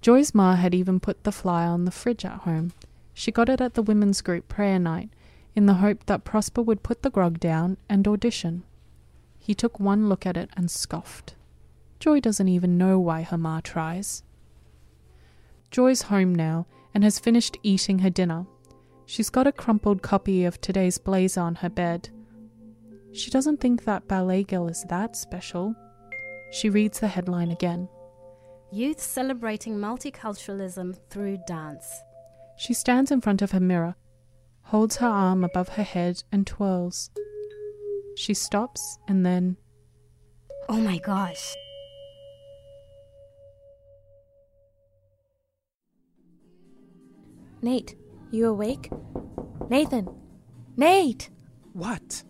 Joy's 0.00 0.34
ma 0.34 0.56
had 0.56 0.74
even 0.74 1.00
put 1.00 1.24
the 1.24 1.32
flyer 1.32 1.68
on 1.68 1.84
the 1.84 1.90
fridge 1.90 2.24
at 2.24 2.40
home. 2.40 2.72
She 3.14 3.30
got 3.30 3.48
it 3.48 3.60
at 3.60 3.74
the 3.74 3.82
women's 3.82 4.20
group 4.20 4.48
prayer 4.48 4.78
night 4.78 5.10
in 5.54 5.66
the 5.66 5.74
hope 5.74 6.06
that 6.06 6.24
Prosper 6.24 6.62
would 6.62 6.82
put 6.82 7.02
the 7.02 7.10
grog 7.10 7.38
down 7.38 7.76
and 7.88 8.06
audition. 8.06 8.64
He 9.38 9.54
took 9.54 9.78
one 9.78 10.08
look 10.08 10.26
at 10.26 10.36
it 10.36 10.50
and 10.56 10.70
scoffed. 10.70 11.34
Joy 12.02 12.18
doesn't 12.18 12.48
even 12.48 12.76
know 12.76 12.98
why 12.98 13.22
her 13.22 13.38
ma 13.38 13.60
tries. 13.60 14.24
Joy's 15.70 16.02
home 16.02 16.34
now 16.34 16.66
and 16.92 17.04
has 17.04 17.20
finished 17.20 17.58
eating 17.62 18.00
her 18.00 18.10
dinner. 18.10 18.44
She's 19.06 19.30
got 19.30 19.46
a 19.46 19.52
crumpled 19.52 20.02
copy 20.02 20.44
of 20.44 20.60
today's 20.60 20.98
blazer 20.98 21.42
on 21.42 21.54
her 21.54 21.70
bed. 21.70 22.08
She 23.12 23.30
doesn't 23.30 23.60
think 23.60 23.84
that 23.84 24.08
ballet 24.08 24.42
girl 24.42 24.66
is 24.66 24.84
that 24.88 25.14
special. 25.14 25.76
She 26.50 26.70
reads 26.70 26.98
the 26.98 27.06
headline 27.06 27.52
again. 27.52 27.88
Youth 28.72 29.00
celebrating 29.00 29.76
multiculturalism 29.76 30.98
through 31.08 31.38
dance. 31.46 32.02
She 32.56 32.74
stands 32.74 33.12
in 33.12 33.20
front 33.20 33.42
of 33.42 33.52
her 33.52 33.60
mirror, 33.60 33.94
holds 34.62 34.96
her 34.96 35.06
arm 35.06 35.44
above 35.44 35.68
her 35.68 35.84
head, 35.84 36.24
and 36.32 36.48
twirls. 36.48 37.12
She 38.16 38.34
stops 38.34 38.98
and 39.06 39.24
then. 39.24 39.56
Oh 40.68 40.78
my 40.80 40.98
gosh. 40.98 41.54
Nate, 47.62 47.94
you 48.32 48.48
awake? 48.48 48.90
Nathan! 49.70 50.08
Nate! 50.76 51.30
What? 51.72 52.24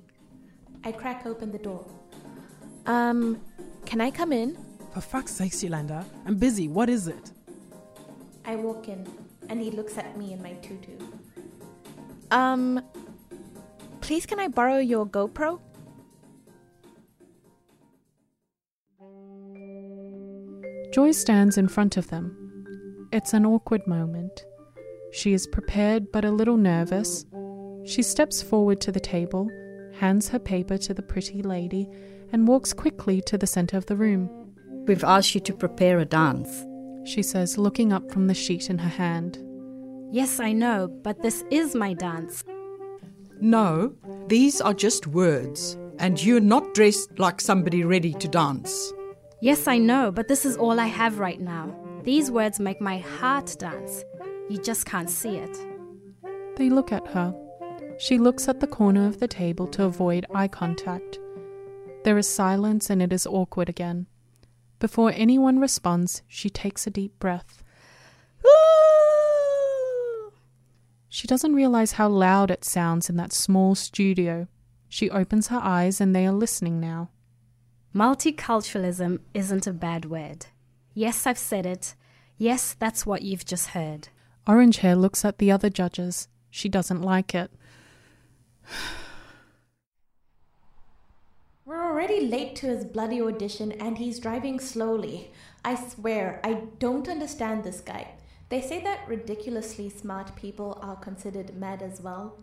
I 0.85 0.93
crack 0.93 1.25
open 1.25 1.51
the 1.51 1.59
door. 1.59 1.87
Um, 2.85 3.41
can 3.87 4.03
I 4.03 4.11
come 4.11 4.31
in? 4.33 4.59
For 4.93 5.01
fuck's 5.01 5.33
sake, 5.33 5.63
Yolanda. 5.63 6.05
I'm 6.27 6.37
busy. 6.37 6.69
What 6.69 6.91
is 6.91 7.09
it? 7.09 7.33
I 8.45 8.57
walk 8.57 8.89
in, 8.89 9.07
and 9.49 9.59
he 9.59 9.71
looks 9.71 9.97
at 9.97 10.19
me 10.19 10.35
in 10.35 10.43
my 10.43 10.53
tutu. 10.55 10.93
Um, 12.31 12.83
please 14.03 14.27
can 14.27 14.39
I 14.39 14.49
borrow 14.49 14.79
your 14.79 15.07
GoPro? 15.07 15.61
Joy 20.93 21.13
stands 21.13 21.57
in 21.57 21.69
front 21.69 21.97
of 21.97 22.09
them. 22.09 23.09
It's 23.13 23.33
an 23.33 23.47
awkward 23.47 23.87
moment. 23.87 24.45
She 25.13 25.33
is 25.35 25.47
prepared 25.47 26.11
but 26.11 26.25
a 26.25 26.31
little 26.31 26.57
nervous. 26.57 27.27
She 27.85 28.03
steps 28.03 28.43
forward 28.43 28.81
to 28.81 28.93
the 28.93 29.01
table, 29.01 29.49
hands 29.99 30.29
her 30.31 30.39
paper 30.39 30.79
to 30.79 30.95
the 30.95 31.03
pretty 31.03 31.43
lady, 31.43 31.89
and 32.33 32.49
walks 32.49 32.73
quickly 32.73 33.21
to 33.23 33.37
the 33.37 33.47
center 33.47 33.77
of 33.77 33.87
the 33.87 33.97
room. 33.97 34.31
We've 34.87 35.05
asked 35.05 35.35
you 35.35 35.41
to 35.43 35.53
prepare 35.53 35.99
a 35.99 36.05
dance. 36.05 36.65
She 37.05 37.23
says, 37.23 37.59
looking 37.59 37.93
up 37.93 38.11
from 38.11 38.27
the 38.27 38.35
sheet 38.35 38.71
in 38.71 38.79
her 38.79 38.89
hand. 38.89 39.39
Yes, 40.11 40.41
I 40.41 40.53
know, 40.53 40.89
but 40.89 41.23
this 41.23 41.45
is 41.51 41.75
my 41.75 41.95
dance. 41.95 42.43
No, 43.41 43.95
these 44.29 44.61
are 44.61 44.75
just 44.75 45.07
words, 45.07 45.77
and 45.99 46.23
you're 46.23 46.41
not 46.41 46.75
dressed 46.75 47.19
like 47.19 47.41
somebody 47.41 47.85
ready 47.85 48.15
to 48.15 48.29
dance. 48.29 48.93
Yes, 49.41 49.67
I 49.67 49.79
know, 49.79 50.11
but 50.13 50.29
this 50.29 50.45
is 50.45 50.57
all 50.57 50.79
I 50.79 50.87
have 50.87 51.19
right 51.19 51.41
now. 51.41 51.75
These 52.05 52.31
words 52.31 52.61
make 52.61 52.81
my 52.81 52.99
heart 52.99 53.57
dance. 53.59 54.05
You 54.53 54.59
just 54.59 54.85
can't 54.85 55.09
see 55.09 55.39
it. 55.39 55.57
They 56.57 56.69
look 56.69 56.93
at 56.93 57.07
her. 57.07 57.35
She 57.99 58.19
looks 58.19 58.49
at 58.49 58.61
the 58.61 58.67
corner 58.67 59.07
of 59.07 59.19
the 59.19 59.27
table 59.27 59.67
to 59.69 59.85
avoid 59.85 60.27
eye 60.35 60.49
contact. 60.49 61.19
There 62.05 62.19
is 62.19 62.29
silence 62.29 62.91
and 62.91 63.01
it 63.01 63.15
is 63.15 63.27
awkward 63.27 63.71
again. 63.71 64.09
Before 64.79 65.11
anyone 65.11 65.59
responds, 65.59 66.21
she 66.29 66.51
takes 66.51 66.87
a 66.87 66.91
deep 66.91 67.19
breath. 67.19 67.65
She 71.09 71.27
doesn't 71.27 71.55
realize 71.55 71.93
how 71.93 72.09
loud 72.09 72.51
it 72.51 72.63
sounds 72.63 73.09
in 73.09 73.17
that 73.17 73.33
small 73.33 73.75
studio. 73.75 74.49
She 74.87 75.09
opens 75.09 75.49
her 75.49 75.61
eyes 75.63 75.99
and 75.99 76.15
they 76.15 76.27
are 76.27 76.33
listening 76.33 76.79
now. 76.79 77.09
Multiculturalism 77.95 79.21
isn't 79.33 79.67
a 79.67 79.73
bad 79.73 80.05
word. 80.05 80.47
Yes, 80.93 81.27
I've 81.27 81.39
said 81.39 81.65
it. 81.65 81.95
Yes, 82.37 82.77
that's 82.79 83.07
what 83.07 83.23
you've 83.23 83.47
just 83.47 83.69
heard. 83.69 84.09
Orange 84.47 84.79
Hair 84.79 84.97
looks 84.97 85.25
at 85.25 85.39
the 85.39 85.53
other 85.53 85.71
judges. 85.71 86.29
She 86.51 86.69
doesn't 86.69 87.03
like 87.03 87.35
it. 87.35 87.51
We're 91.65 91.85
already 91.85 92.27
late 92.27 92.57
to 92.57 92.67
his 92.67 92.85
bloody 92.85 93.23
audition 93.23 93.71
and 93.73 93.99
he's 93.99 94.19
driving 94.19 94.59
slowly. 94.59 95.31
I 95.65 95.77
swear, 95.77 96.41
I 96.43 96.65
don't 96.81 97.09
understand 97.09 97.63
this 97.63 97.81
guy. 97.81 98.15
They 98.49 98.61
say 98.61 98.83
that 98.83 99.09
ridiculously 99.09 99.89
smart 99.89 100.35
people 100.35 100.79
are 100.83 100.97
considered 100.97 101.57
mad 101.57 101.81
as 101.81 102.01
well. 102.01 102.43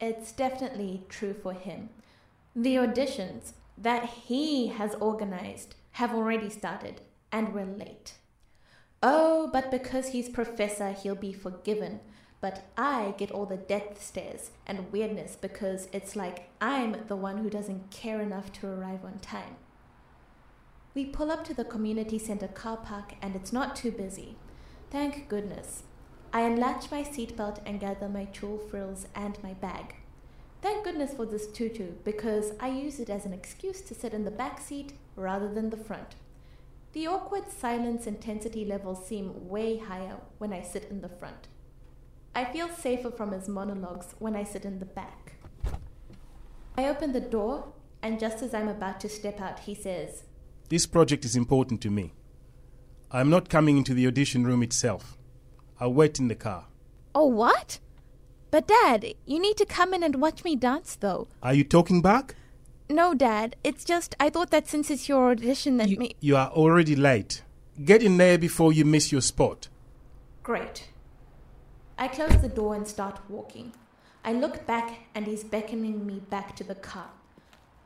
It's 0.00 0.30
definitely 0.32 1.04
true 1.08 1.34
for 1.34 1.52
him. 1.52 1.88
The 2.54 2.76
auditions 2.76 3.52
that 3.76 4.04
he 4.04 4.68
has 4.68 4.94
organized 4.94 5.74
have 5.92 6.14
already 6.14 6.48
started 6.48 7.00
and 7.32 7.52
we're 7.52 7.66
late. 7.66 8.14
Oh, 9.02 9.50
but 9.52 9.70
because 9.70 10.08
he's 10.08 10.28
professor, 10.28 10.92
he'll 10.92 11.16
be 11.16 11.32
forgiven. 11.32 12.00
But 12.40 12.64
I 12.76 13.14
get 13.18 13.30
all 13.30 13.46
the 13.46 13.56
death 13.56 14.02
stares 14.02 14.50
and 14.66 14.92
weirdness 14.92 15.36
because 15.36 15.88
it's 15.92 16.16
like 16.16 16.50
I'm 16.60 16.96
the 17.08 17.16
one 17.16 17.38
who 17.38 17.50
doesn't 17.50 17.90
care 17.90 18.20
enough 18.20 18.52
to 18.54 18.66
arrive 18.66 19.04
on 19.04 19.18
time. 19.20 19.56
We 20.94 21.04
pull 21.06 21.30
up 21.30 21.44
to 21.46 21.54
the 21.54 21.64
community 21.64 22.18
center 22.18 22.48
car 22.48 22.76
park 22.76 23.14
and 23.22 23.34
it's 23.34 23.52
not 23.52 23.74
too 23.74 23.90
busy. 23.90 24.36
Thank 24.90 25.28
goodness. 25.28 25.84
I 26.32 26.42
unlatch 26.42 26.90
my 26.90 27.02
seatbelt 27.02 27.60
and 27.64 27.80
gather 27.80 28.08
my 28.08 28.26
tulle 28.26 28.58
frills 28.58 29.06
and 29.14 29.42
my 29.42 29.54
bag. 29.54 29.96
Thank 30.60 30.84
goodness 30.84 31.14
for 31.14 31.26
this 31.26 31.46
tutu 31.46 31.92
because 32.04 32.52
I 32.60 32.68
use 32.68 33.00
it 33.00 33.10
as 33.10 33.24
an 33.24 33.32
excuse 33.32 33.80
to 33.82 33.94
sit 33.94 34.14
in 34.14 34.24
the 34.24 34.30
back 34.30 34.60
seat 34.60 34.92
rather 35.16 35.52
than 35.52 35.70
the 35.70 35.76
front. 35.76 36.14
The 36.92 37.06
awkward 37.06 37.50
silence 37.50 38.06
intensity 38.06 38.66
levels 38.66 39.06
seem 39.06 39.48
way 39.48 39.78
higher 39.78 40.18
when 40.38 40.52
I 40.52 40.62
sit 40.62 40.84
in 40.90 41.00
the 41.00 41.08
front. 41.08 41.48
I 42.34 42.44
feel 42.44 42.68
safer 42.68 43.10
from 43.10 43.32
his 43.32 43.48
monologues 43.48 44.14
when 44.18 44.36
I 44.36 44.44
sit 44.44 44.64
in 44.64 44.78
the 44.78 44.84
back. 44.84 45.34
I 46.76 46.88
open 46.88 47.12
the 47.12 47.20
door, 47.20 47.72
and 48.02 48.20
just 48.20 48.42
as 48.42 48.52
I'm 48.52 48.68
about 48.68 49.00
to 49.00 49.08
step 49.08 49.40
out, 49.40 49.60
he 49.60 49.74
says, 49.74 50.24
This 50.68 50.86
project 50.86 51.24
is 51.24 51.34
important 51.34 51.80
to 51.82 51.90
me. 51.90 52.12
I'm 53.10 53.30
not 53.30 53.48
coming 53.48 53.78
into 53.78 53.94
the 53.94 54.06
audition 54.06 54.46
room 54.46 54.62
itself. 54.62 55.16
I'll 55.80 55.92
wait 55.92 56.18
in 56.18 56.28
the 56.28 56.34
car. 56.34 56.66
Oh, 57.14 57.26
what? 57.26 57.78
But, 58.50 58.68
Dad, 58.68 59.14
you 59.26 59.40
need 59.40 59.56
to 59.58 59.66
come 59.66 59.94
in 59.94 60.02
and 60.02 60.16
watch 60.20 60.44
me 60.44 60.56
dance, 60.56 60.96
though. 60.96 61.28
Are 61.42 61.54
you 61.54 61.64
talking 61.64 62.02
back? 62.02 62.34
No, 62.88 63.14
Dad. 63.14 63.56
It's 63.64 63.84
just 63.84 64.14
I 64.20 64.30
thought 64.30 64.50
that 64.50 64.68
since 64.68 64.90
it's 64.90 65.08
your 65.08 65.30
audition, 65.30 65.76
that 65.78 65.88
you, 65.88 65.96
me. 65.98 66.16
You 66.20 66.36
are 66.36 66.48
already 66.50 66.96
late. 66.96 67.42
Get 67.84 68.02
in 68.02 68.18
there 68.18 68.36
before 68.38 68.72
you 68.72 68.84
miss 68.84 69.10
your 69.10 69.22
spot. 69.22 69.68
Great. 70.42 70.88
I 71.98 72.08
close 72.08 72.36
the 72.42 72.48
door 72.48 72.74
and 72.74 72.86
start 72.86 73.20
walking. 73.28 73.72
I 74.24 74.32
look 74.32 74.66
back 74.66 75.00
and 75.14 75.26
he's 75.26 75.42
beckoning 75.44 76.06
me 76.06 76.20
back 76.30 76.54
to 76.56 76.64
the 76.64 76.74
car. 76.74 77.10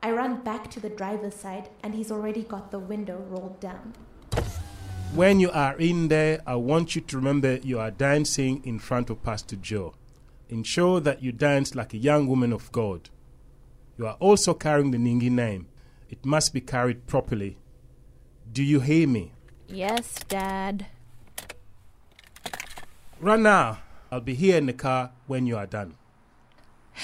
I 0.03 0.11
run 0.11 0.41
back 0.41 0.69
to 0.71 0.79
the 0.79 0.89
driver's 0.89 1.35
side 1.35 1.69
and 1.81 1.95
he's 1.95 2.11
already 2.11 2.43
got 2.43 2.71
the 2.71 2.79
window 2.79 3.17
rolled 3.29 3.59
down. 3.59 3.93
When 5.13 5.39
you 5.39 5.49
are 5.51 5.75
in 5.77 6.09
there, 6.09 6.41
I 6.45 6.55
want 6.55 6.95
you 6.95 7.01
to 7.01 7.15
remember 7.15 7.55
you 7.57 7.79
are 7.79 7.91
dancing 7.91 8.61
in 8.65 8.77
front 8.77 9.09
of 9.09 9.23
Pastor 9.23 9.55
Joe. 9.55 9.95
Ensure 10.49 10.99
that 10.99 11.23
you 11.23 11.31
dance 11.31 11.75
like 11.75 11.93
a 11.93 11.97
young 11.97 12.27
woman 12.27 12.53
of 12.53 12.71
God. 12.71 13.09
You 13.97 14.07
are 14.07 14.17
also 14.19 14.53
carrying 14.53 14.91
the 14.91 14.97
Ningi 14.97 15.31
name. 15.31 15.67
It 16.09 16.25
must 16.25 16.53
be 16.53 16.61
carried 16.61 17.07
properly. 17.07 17.57
Do 18.51 18.63
you 18.63 18.79
hear 18.79 19.07
me? 19.07 19.33
Yes, 19.67 20.15
Dad. 20.27 20.85
Run 23.19 23.43
now. 23.43 23.79
I'll 24.11 24.21
be 24.21 24.35
here 24.35 24.57
in 24.57 24.67
the 24.67 24.73
car 24.73 25.11
when 25.25 25.45
you 25.45 25.57
are 25.57 25.67
done. 25.67 25.95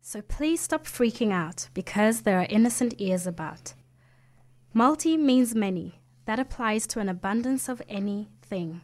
So 0.00 0.22
please 0.22 0.62
stop 0.62 0.86
freaking 0.86 1.32
out 1.32 1.68
because 1.74 2.22
there 2.22 2.38
are 2.38 2.46
innocent 2.48 2.94
ears 2.96 3.26
about. 3.26 3.74
Multi 4.72 5.18
means 5.18 5.54
many. 5.54 6.00
That 6.24 6.38
applies 6.38 6.86
to 6.86 7.00
an 7.00 7.10
abundance 7.10 7.68
of 7.68 7.82
anything. 7.90 8.80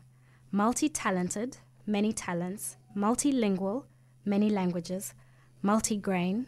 Multi 0.51 0.91
talented, 0.91 1.57
many 1.87 2.13
talents, 2.13 2.77
multilingual, 2.95 3.85
many 4.27 4.51
languages, 4.51 5.15
multi 5.65 5.97
grain, 5.97 6.47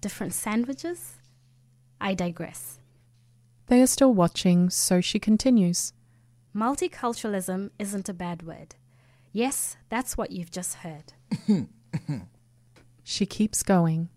different 0.00 0.34
sandwiches. 0.34 1.14
I 2.00 2.12
digress. 2.14 2.80
They 3.68 3.80
are 3.80 3.86
still 3.86 4.12
watching, 4.12 4.68
so 4.68 5.00
she 5.00 5.18
continues. 5.18 5.92
Multiculturalism 6.54 7.70
isn't 7.78 8.08
a 8.08 8.14
bad 8.14 8.42
word. 8.42 8.74
Yes, 9.32 9.76
that's 9.88 10.16
what 10.16 10.32
you've 10.32 10.50
just 10.50 10.76
heard. 10.76 11.12
She 13.10 13.24
keeps 13.24 13.62
going. 13.62 14.10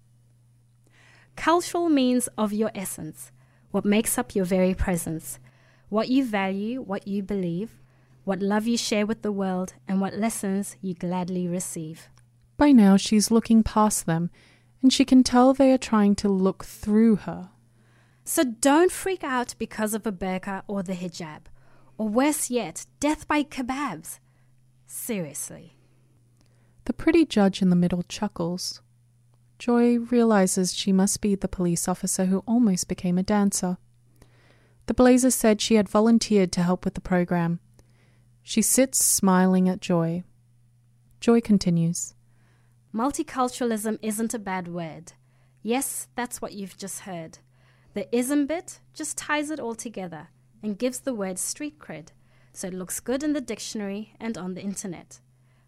Cultural 1.37 1.87
means 1.87 2.27
of 2.37 2.51
your 2.51 2.71
essence, 2.75 3.31
what 3.71 3.85
makes 3.85 4.17
up 4.17 4.35
your 4.35 4.43
very 4.43 4.73
presence, 4.73 5.39
what 5.87 6.09
you 6.09 6.25
value, 6.25 6.81
what 6.81 7.07
you 7.07 7.23
believe, 7.23 7.79
what 8.25 8.41
love 8.41 8.67
you 8.67 8.75
share 8.75 9.05
with 9.05 9.21
the 9.21 9.31
world, 9.31 9.75
and 9.87 10.01
what 10.01 10.15
lessons 10.15 10.75
you 10.81 10.93
gladly 10.93 11.47
receive. 11.47 12.09
By 12.61 12.71
now, 12.71 12.95
she's 12.95 13.31
looking 13.31 13.63
past 13.63 14.05
them, 14.05 14.29
and 14.83 14.93
she 14.93 15.03
can 15.03 15.23
tell 15.23 15.51
they 15.51 15.71
are 15.71 15.79
trying 15.79 16.13
to 16.17 16.29
look 16.29 16.63
through 16.63 17.15
her. 17.15 17.49
So 18.23 18.43
don't 18.43 18.91
freak 18.91 19.23
out 19.23 19.55
because 19.57 19.95
of 19.95 20.05
a 20.05 20.11
burqa 20.11 20.61
or 20.67 20.83
the 20.83 20.93
hijab, 20.93 21.45
or 21.97 22.07
worse 22.07 22.51
yet, 22.51 22.85
death 22.99 23.27
by 23.27 23.41
kebabs. 23.41 24.19
Seriously. 24.85 25.75
The 26.85 26.93
pretty 26.93 27.25
judge 27.25 27.63
in 27.63 27.71
the 27.71 27.75
middle 27.75 28.03
chuckles. 28.03 28.83
Joy 29.57 29.97
realizes 29.97 30.71
she 30.71 30.93
must 30.93 31.19
be 31.19 31.33
the 31.33 31.47
police 31.47 31.87
officer 31.87 32.25
who 32.25 32.43
almost 32.45 32.87
became 32.87 33.17
a 33.17 33.23
dancer. 33.23 33.79
The 34.85 34.93
Blazer 34.93 35.31
said 35.31 35.61
she 35.61 35.77
had 35.77 35.89
volunteered 35.89 36.51
to 36.51 36.61
help 36.61 36.85
with 36.85 36.93
the 36.93 37.01
program. 37.01 37.59
She 38.43 38.61
sits 38.61 39.03
smiling 39.03 39.67
at 39.67 39.81
Joy. 39.81 40.21
Joy 41.19 41.41
continues. 41.41 42.13
Multiculturalism 42.93 43.97
isn't 44.01 44.33
a 44.33 44.39
bad 44.39 44.67
word. 44.67 45.13
Yes, 45.63 46.07
that's 46.15 46.41
what 46.41 46.53
you've 46.53 46.77
just 46.77 47.01
heard. 47.01 47.39
The 47.93 48.13
ism 48.13 48.47
bit 48.47 48.79
just 48.93 49.17
ties 49.17 49.49
it 49.49 49.59
all 49.59 49.75
together 49.75 50.27
and 50.61 50.77
gives 50.77 50.99
the 50.99 51.13
word 51.13 51.39
street 51.39 51.79
cred, 51.79 52.09
so 52.51 52.67
it 52.67 52.73
looks 52.73 52.99
good 52.99 53.23
in 53.23 53.31
the 53.31 53.39
dictionary 53.39 54.13
and 54.19 54.37
on 54.37 54.55
the 54.55 54.61
internet. 54.61 55.21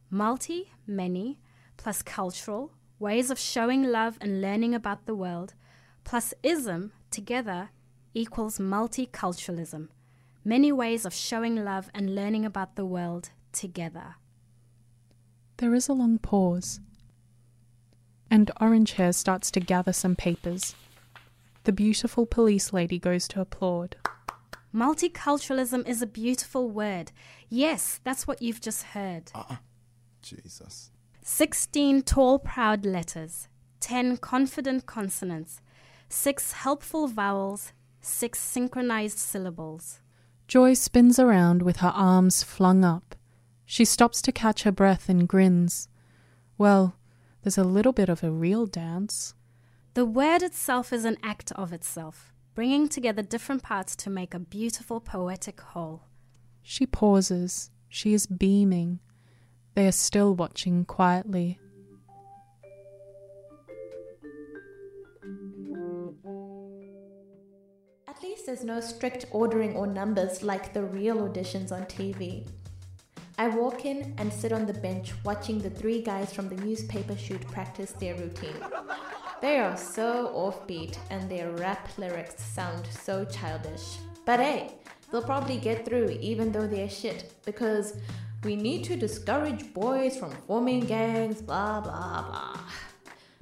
Multi, 0.10 0.74
many, 0.86 1.40
plus 1.78 2.02
cultural, 2.02 2.74
ways 3.00 3.32
of 3.32 3.40
showing 3.40 3.84
love 3.84 4.18
and 4.20 4.42
learning 4.42 4.76
about 4.76 5.06
the 5.06 5.16
world, 5.16 5.54
plus 6.04 6.34
ism 6.44 6.92
together 7.10 7.70
equals 8.14 8.60
multiculturalism. 8.60 9.88
Many 10.44 10.74
ways 10.74 11.06
of 11.06 11.14
showing 11.14 11.64
love 11.64 11.90
and 11.94 12.16
learning 12.16 12.44
about 12.44 12.76
the 12.76 12.86
world 12.86 13.30
together. 13.54 14.16
There 15.58 15.74
is 15.74 15.88
a 15.88 15.94
long 15.94 16.18
pause, 16.20 16.82
and 18.34 18.50
Orange 18.60 18.94
Hair 18.94 19.14
starts 19.14 19.52
to 19.52 19.60
gather 19.60 19.94
some 19.94 20.16
papers. 20.16 20.74
The 21.66 21.72
beautiful 21.72 22.26
police 22.26 22.74
lady 22.74 22.98
goes 22.98 23.28
to 23.28 23.42
applaud. 23.42 23.96
Multiculturalism 24.74 25.88
is 25.88 26.02
a 26.02 26.08
beautiful 26.08 26.72
word. 26.72 27.12
Yes, 27.48 28.00
that's 28.04 28.26
what 28.26 28.42
you've 28.42 28.60
just 28.60 28.86
heard. 28.86 29.32
Uh-uh. 29.36 29.58
Jesus. 30.24 30.90
16 31.22 32.02
tall, 32.02 32.40
proud 32.40 32.88
letters, 32.88 33.50
10 33.82 34.18
confident 34.18 34.88
consonants, 34.88 35.62
6 36.10 36.54
helpful 36.54 37.08
vowels, 37.08 37.72
6 38.02 38.40
synchronized 38.40 39.20
syllables. 39.20 40.00
Joy 40.48 40.74
spins 40.74 41.20
around 41.20 41.62
with 41.62 41.78
her 41.78 41.94
arms 41.96 42.42
flung 42.42 42.84
up. 42.84 43.14
She 43.64 43.86
stops 43.86 44.24
to 44.24 44.32
catch 44.32 44.64
her 44.64 44.72
breath 44.72 45.08
and 45.08 45.28
grins. 45.28 45.88
Well, 46.58 46.96
there's 47.44 47.58
a 47.58 47.64
little 47.64 47.92
bit 47.92 48.08
of 48.08 48.24
a 48.24 48.32
real 48.32 48.66
dance. 48.66 49.34
The 49.96 50.06
word 50.06 50.42
itself 50.42 50.94
is 50.94 51.04
an 51.04 51.18
act 51.22 51.52
of 51.52 51.74
itself, 51.74 52.34
bringing 52.56 52.88
together 52.88 53.22
different 53.22 53.62
parts 53.62 53.96
to 53.98 54.10
make 54.10 54.34
a 54.34 54.40
beautiful 54.40 55.02
poetic 55.02 55.60
whole. 55.60 56.04
She 56.62 56.86
pauses. 56.86 57.70
She 57.90 58.14
is 58.14 58.26
beaming. 58.26 59.00
They 59.76 59.86
are 59.88 59.92
still 59.92 60.34
watching 60.34 60.86
quietly. 60.86 61.60
At 68.08 68.24
least 68.24 68.46
there's 68.46 68.64
no 68.64 68.80
strict 68.80 69.26
ordering 69.32 69.76
or 69.76 69.86
numbers 69.86 70.44
like 70.44 70.74
the 70.74 70.84
real 70.84 71.18
auditions 71.18 71.74
on 71.74 71.84
TV. 71.84 72.48
I 73.38 73.48
walk 73.48 73.86
in 73.86 74.14
and 74.20 74.32
sit 74.32 74.52
on 74.52 74.68
the 74.68 74.74
bench 74.74 75.12
watching 75.24 75.58
the 75.58 75.70
three 75.70 76.02
guys 76.02 76.32
from 76.32 76.50
the 76.50 76.56
newspaper 76.58 77.18
shoot 77.18 77.42
practice 77.48 77.92
their 77.94 78.16
routine. 78.16 78.56
They 79.42 79.58
are 79.58 79.76
so 79.76 80.32
offbeat 80.36 80.98
and 81.10 81.30
their 81.30 81.52
rap 81.52 81.90
lyrics 81.98 82.44
sound 82.44 82.86
so 82.88 83.26
childish. 83.26 83.98
But 84.26 84.40
hey, 84.40 84.76
they'll 85.12 85.24
probably 85.24 85.58
get 85.58 85.84
through 85.84 86.18
even 86.22 86.52
though 86.52 86.68
they're 86.68 86.90
shit 86.90 87.34
because 87.44 87.98
we 88.44 88.56
need 88.56 88.84
to 88.86 88.96
discourage 88.96 89.74
boys 89.74 90.16
from 90.16 90.32
forming 90.48 90.82
gangs, 90.82 91.42
blah 91.42 91.82
blah 91.82 92.22
blah. 92.22 92.60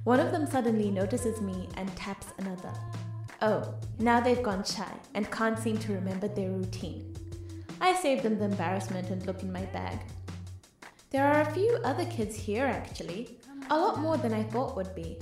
One 0.04 0.20
of 0.20 0.32
them 0.32 0.46
suddenly 0.46 0.90
notices 0.90 1.40
me 1.40 1.68
and 1.76 1.94
taps 1.96 2.28
another. 2.38 2.72
Oh, 3.42 3.74
now 3.98 4.20
they've 4.20 4.42
gone 4.42 4.64
shy 4.64 4.92
and 5.14 5.30
can't 5.30 5.58
seem 5.58 5.76
to 5.78 5.92
remember 5.92 6.28
their 6.28 6.50
routine. 6.50 7.14
I 7.82 7.94
save 7.96 8.22
them 8.22 8.38
the 8.38 8.44
embarrassment 8.44 9.10
and 9.10 9.26
look 9.26 9.42
in 9.42 9.52
my 9.52 9.64
bag. 9.66 9.98
There 11.10 11.26
are 11.26 11.40
a 11.40 11.52
few 11.52 11.78
other 11.82 12.04
kids 12.04 12.36
here 12.36 12.64
actually, 12.64 13.36
a 13.70 13.76
lot 13.76 13.98
more 13.98 14.16
than 14.16 14.32
I 14.32 14.44
thought 14.44 14.76
would 14.76 14.94
be. 14.94 15.18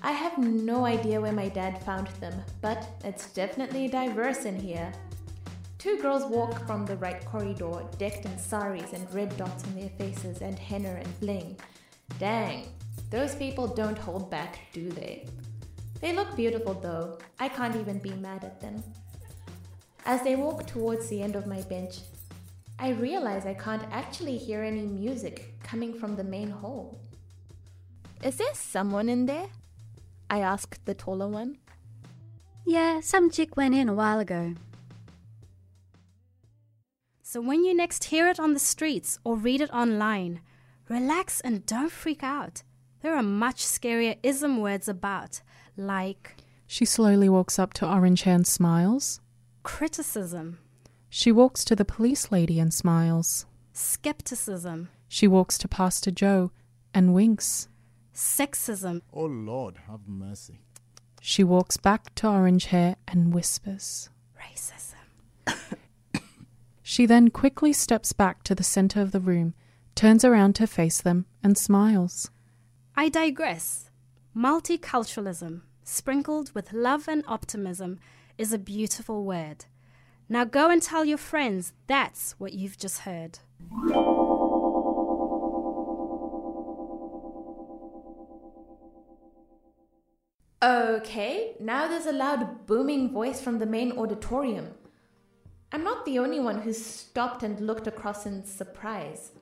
I 0.00 0.12
have 0.12 0.38
no 0.38 0.86
idea 0.86 1.20
where 1.20 1.32
my 1.32 1.48
dad 1.48 1.82
found 1.82 2.06
them, 2.20 2.34
but 2.60 2.88
it's 3.02 3.32
definitely 3.32 3.88
diverse 3.88 4.44
in 4.44 4.60
here. 4.60 4.92
Two 5.78 5.98
girls 5.98 6.24
walk 6.30 6.64
from 6.68 6.86
the 6.86 6.96
right 6.98 7.24
corridor, 7.24 7.82
decked 7.98 8.26
in 8.26 8.38
saris 8.38 8.92
and 8.92 9.12
red 9.12 9.36
dots 9.36 9.64
on 9.64 9.74
their 9.74 9.90
faces 9.98 10.40
and 10.40 10.56
henna 10.56 10.90
and 10.90 11.20
bling. 11.20 11.56
Dang, 12.20 12.68
those 13.10 13.34
people 13.34 13.66
don't 13.66 13.98
hold 13.98 14.30
back, 14.30 14.60
do 14.72 14.88
they? 14.90 15.26
They 16.00 16.12
look 16.12 16.36
beautiful 16.36 16.74
though. 16.74 17.18
I 17.40 17.48
can't 17.48 17.74
even 17.74 17.98
be 17.98 18.12
mad 18.12 18.44
at 18.44 18.60
them. 18.60 18.84
As 20.04 20.22
they 20.22 20.34
walk 20.34 20.66
towards 20.66 21.08
the 21.08 21.22
end 21.22 21.36
of 21.36 21.46
my 21.46 21.60
bench, 21.62 22.00
I 22.78 22.90
realize 22.90 23.46
I 23.46 23.54
can't 23.54 23.84
actually 23.92 24.36
hear 24.36 24.62
any 24.62 24.82
music 24.82 25.54
coming 25.62 25.94
from 25.94 26.16
the 26.16 26.24
main 26.24 26.50
hall. 26.50 27.00
Is 28.24 28.36
there 28.36 28.54
someone 28.54 29.08
in 29.08 29.26
there? 29.26 29.46
I 30.28 30.40
asked 30.40 30.84
the 30.86 30.94
taller 30.94 31.28
one. 31.28 31.58
Yeah, 32.66 33.00
some 33.00 33.30
chick 33.30 33.56
went 33.56 33.74
in 33.74 33.88
a 33.88 33.94
while 33.94 34.18
ago. 34.18 34.54
So 37.22 37.40
when 37.40 37.64
you 37.64 37.74
next 37.74 38.04
hear 38.04 38.28
it 38.28 38.38
on 38.38 38.52
the 38.52 38.58
streets 38.60 39.18
or 39.24 39.36
read 39.36 39.60
it 39.60 39.72
online, 39.72 40.40
relax 40.88 41.40
and 41.40 41.64
don't 41.64 41.90
freak 41.90 42.22
out. 42.22 42.62
There 43.00 43.16
are 43.16 43.22
much 43.22 43.64
scarier 43.64 44.18
ism 44.22 44.60
words 44.60 44.88
about, 44.88 45.40
like 45.76 46.36
She 46.66 46.84
slowly 46.84 47.28
walks 47.28 47.58
up 47.58 47.72
to 47.74 47.90
Orange 47.90 48.22
Hair 48.22 48.34
and 48.34 48.46
smiles. 48.46 49.21
Criticism, 49.62 50.58
She 51.08 51.30
walks 51.32 51.64
to 51.64 51.76
the 51.76 51.84
police 51.84 52.30
lady 52.32 52.58
and 52.58 52.72
smiles. 52.72 53.46
skepticism, 53.72 54.88
She 55.08 55.26
walks 55.28 55.58
to 55.58 55.68
Pastor 55.68 56.10
Joe 56.10 56.50
and 56.94 57.14
winks. 57.14 57.68
sexism, 58.14 59.02
Oh 59.12 59.24
Lord, 59.26 59.76
have 59.88 60.06
mercy. 60.06 60.60
She 61.20 61.44
walks 61.44 61.76
back 61.76 62.14
to 62.16 62.28
Orange 62.28 62.66
Hair 62.66 62.96
and 63.08 63.32
whispers. 63.32 64.10
racism. 64.38 64.96
She 66.84 67.06
then 67.06 67.30
quickly 67.30 67.72
steps 67.72 68.12
back 68.12 68.42
to 68.42 68.54
the 68.54 68.62
center 68.64 69.00
of 69.00 69.12
the 69.12 69.20
room, 69.20 69.54
turns 69.94 70.24
around 70.24 70.54
to 70.56 70.66
face 70.66 71.00
them, 71.00 71.24
and 71.42 71.56
smiles. 71.56 72.30
I 72.96 73.08
digress. 73.08 73.88
Multiculturalism, 74.36 75.62
sprinkled 75.84 76.52
with 76.54 76.72
love 76.72 77.08
and 77.08 77.24
optimism, 77.26 77.98
is 78.38 78.52
a 78.52 78.58
beautiful 78.58 79.24
word. 79.24 79.66
Now 80.28 80.44
go 80.44 80.70
and 80.70 80.82
tell 80.82 81.04
your 81.04 81.18
friends 81.18 81.72
that's 81.86 82.34
what 82.38 82.52
you've 82.52 82.78
just 82.78 83.00
heard. 83.00 83.38
Okay, 90.62 91.54
now 91.58 91.88
there's 91.88 92.06
a 92.06 92.12
loud 92.12 92.66
booming 92.66 93.10
voice 93.10 93.40
from 93.40 93.58
the 93.58 93.66
main 93.66 93.92
auditorium. 93.98 94.68
I'm 95.72 95.82
not 95.82 96.04
the 96.04 96.18
only 96.18 96.38
one 96.38 96.60
who's 96.60 96.84
stopped 96.84 97.42
and 97.42 97.58
looked 97.60 97.86
across 97.86 98.26
in 98.26 98.44
surprise. 98.44 99.32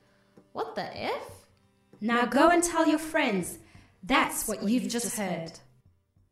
What 0.53 0.75
the 0.75 0.97
F? 0.97 1.47
Now 2.01 2.25
go 2.25 2.49
and 2.49 2.63
tell 2.63 2.89
your 2.89 2.99
friends 2.99 3.59
that's 4.03 4.49
what 4.49 4.63
you've 4.63 4.89
just 4.89 5.19
heard. 5.19 5.61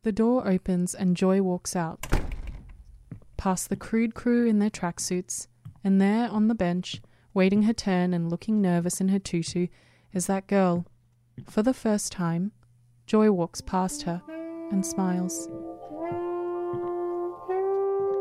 The 0.05 0.13
door 0.13 0.49
opens 0.49 0.95
and 0.95 1.17
Joy 1.17 1.43
walks 1.43 1.77
out. 1.77 2.07
Past 3.39 3.69
the 3.69 3.77
crude 3.77 4.15
crew 4.17 4.47
in 4.47 4.59
their 4.59 4.69
tracksuits, 4.69 5.47
and 5.85 6.01
there 6.01 6.29
on 6.29 6.49
the 6.49 6.57
bench, 6.57 7.01
waiting 7.33 7.63
her 7.63 7.73
turn 7.73 8.13
and 8.13 8.29
looking 8.29 8.61
nervous 8.61 9.01
in 9.01 9.09
her 9.11 9.21
tutu, 9.21 9.69
is 10.13 10.27
that 10.27 10.49
girl. 10.49 10.85
For 11.47 11.63
the 11.63 11.73
first 11.73 12.11
time, 12.11 12.51
Joy 13.07 13.31
walks 13.31 13.61
past 13.61 14.03
her 14.03 14.23
and 14.73 14.85
smiles. 14.85 15.49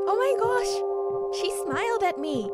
Oh 0.08 0.16
my 0.16 0.36
gosh! 0.40 1.42
She 1.42 1.50
smiled 1.64 2.04
at 2.04 2.20
me. 2.20 2.52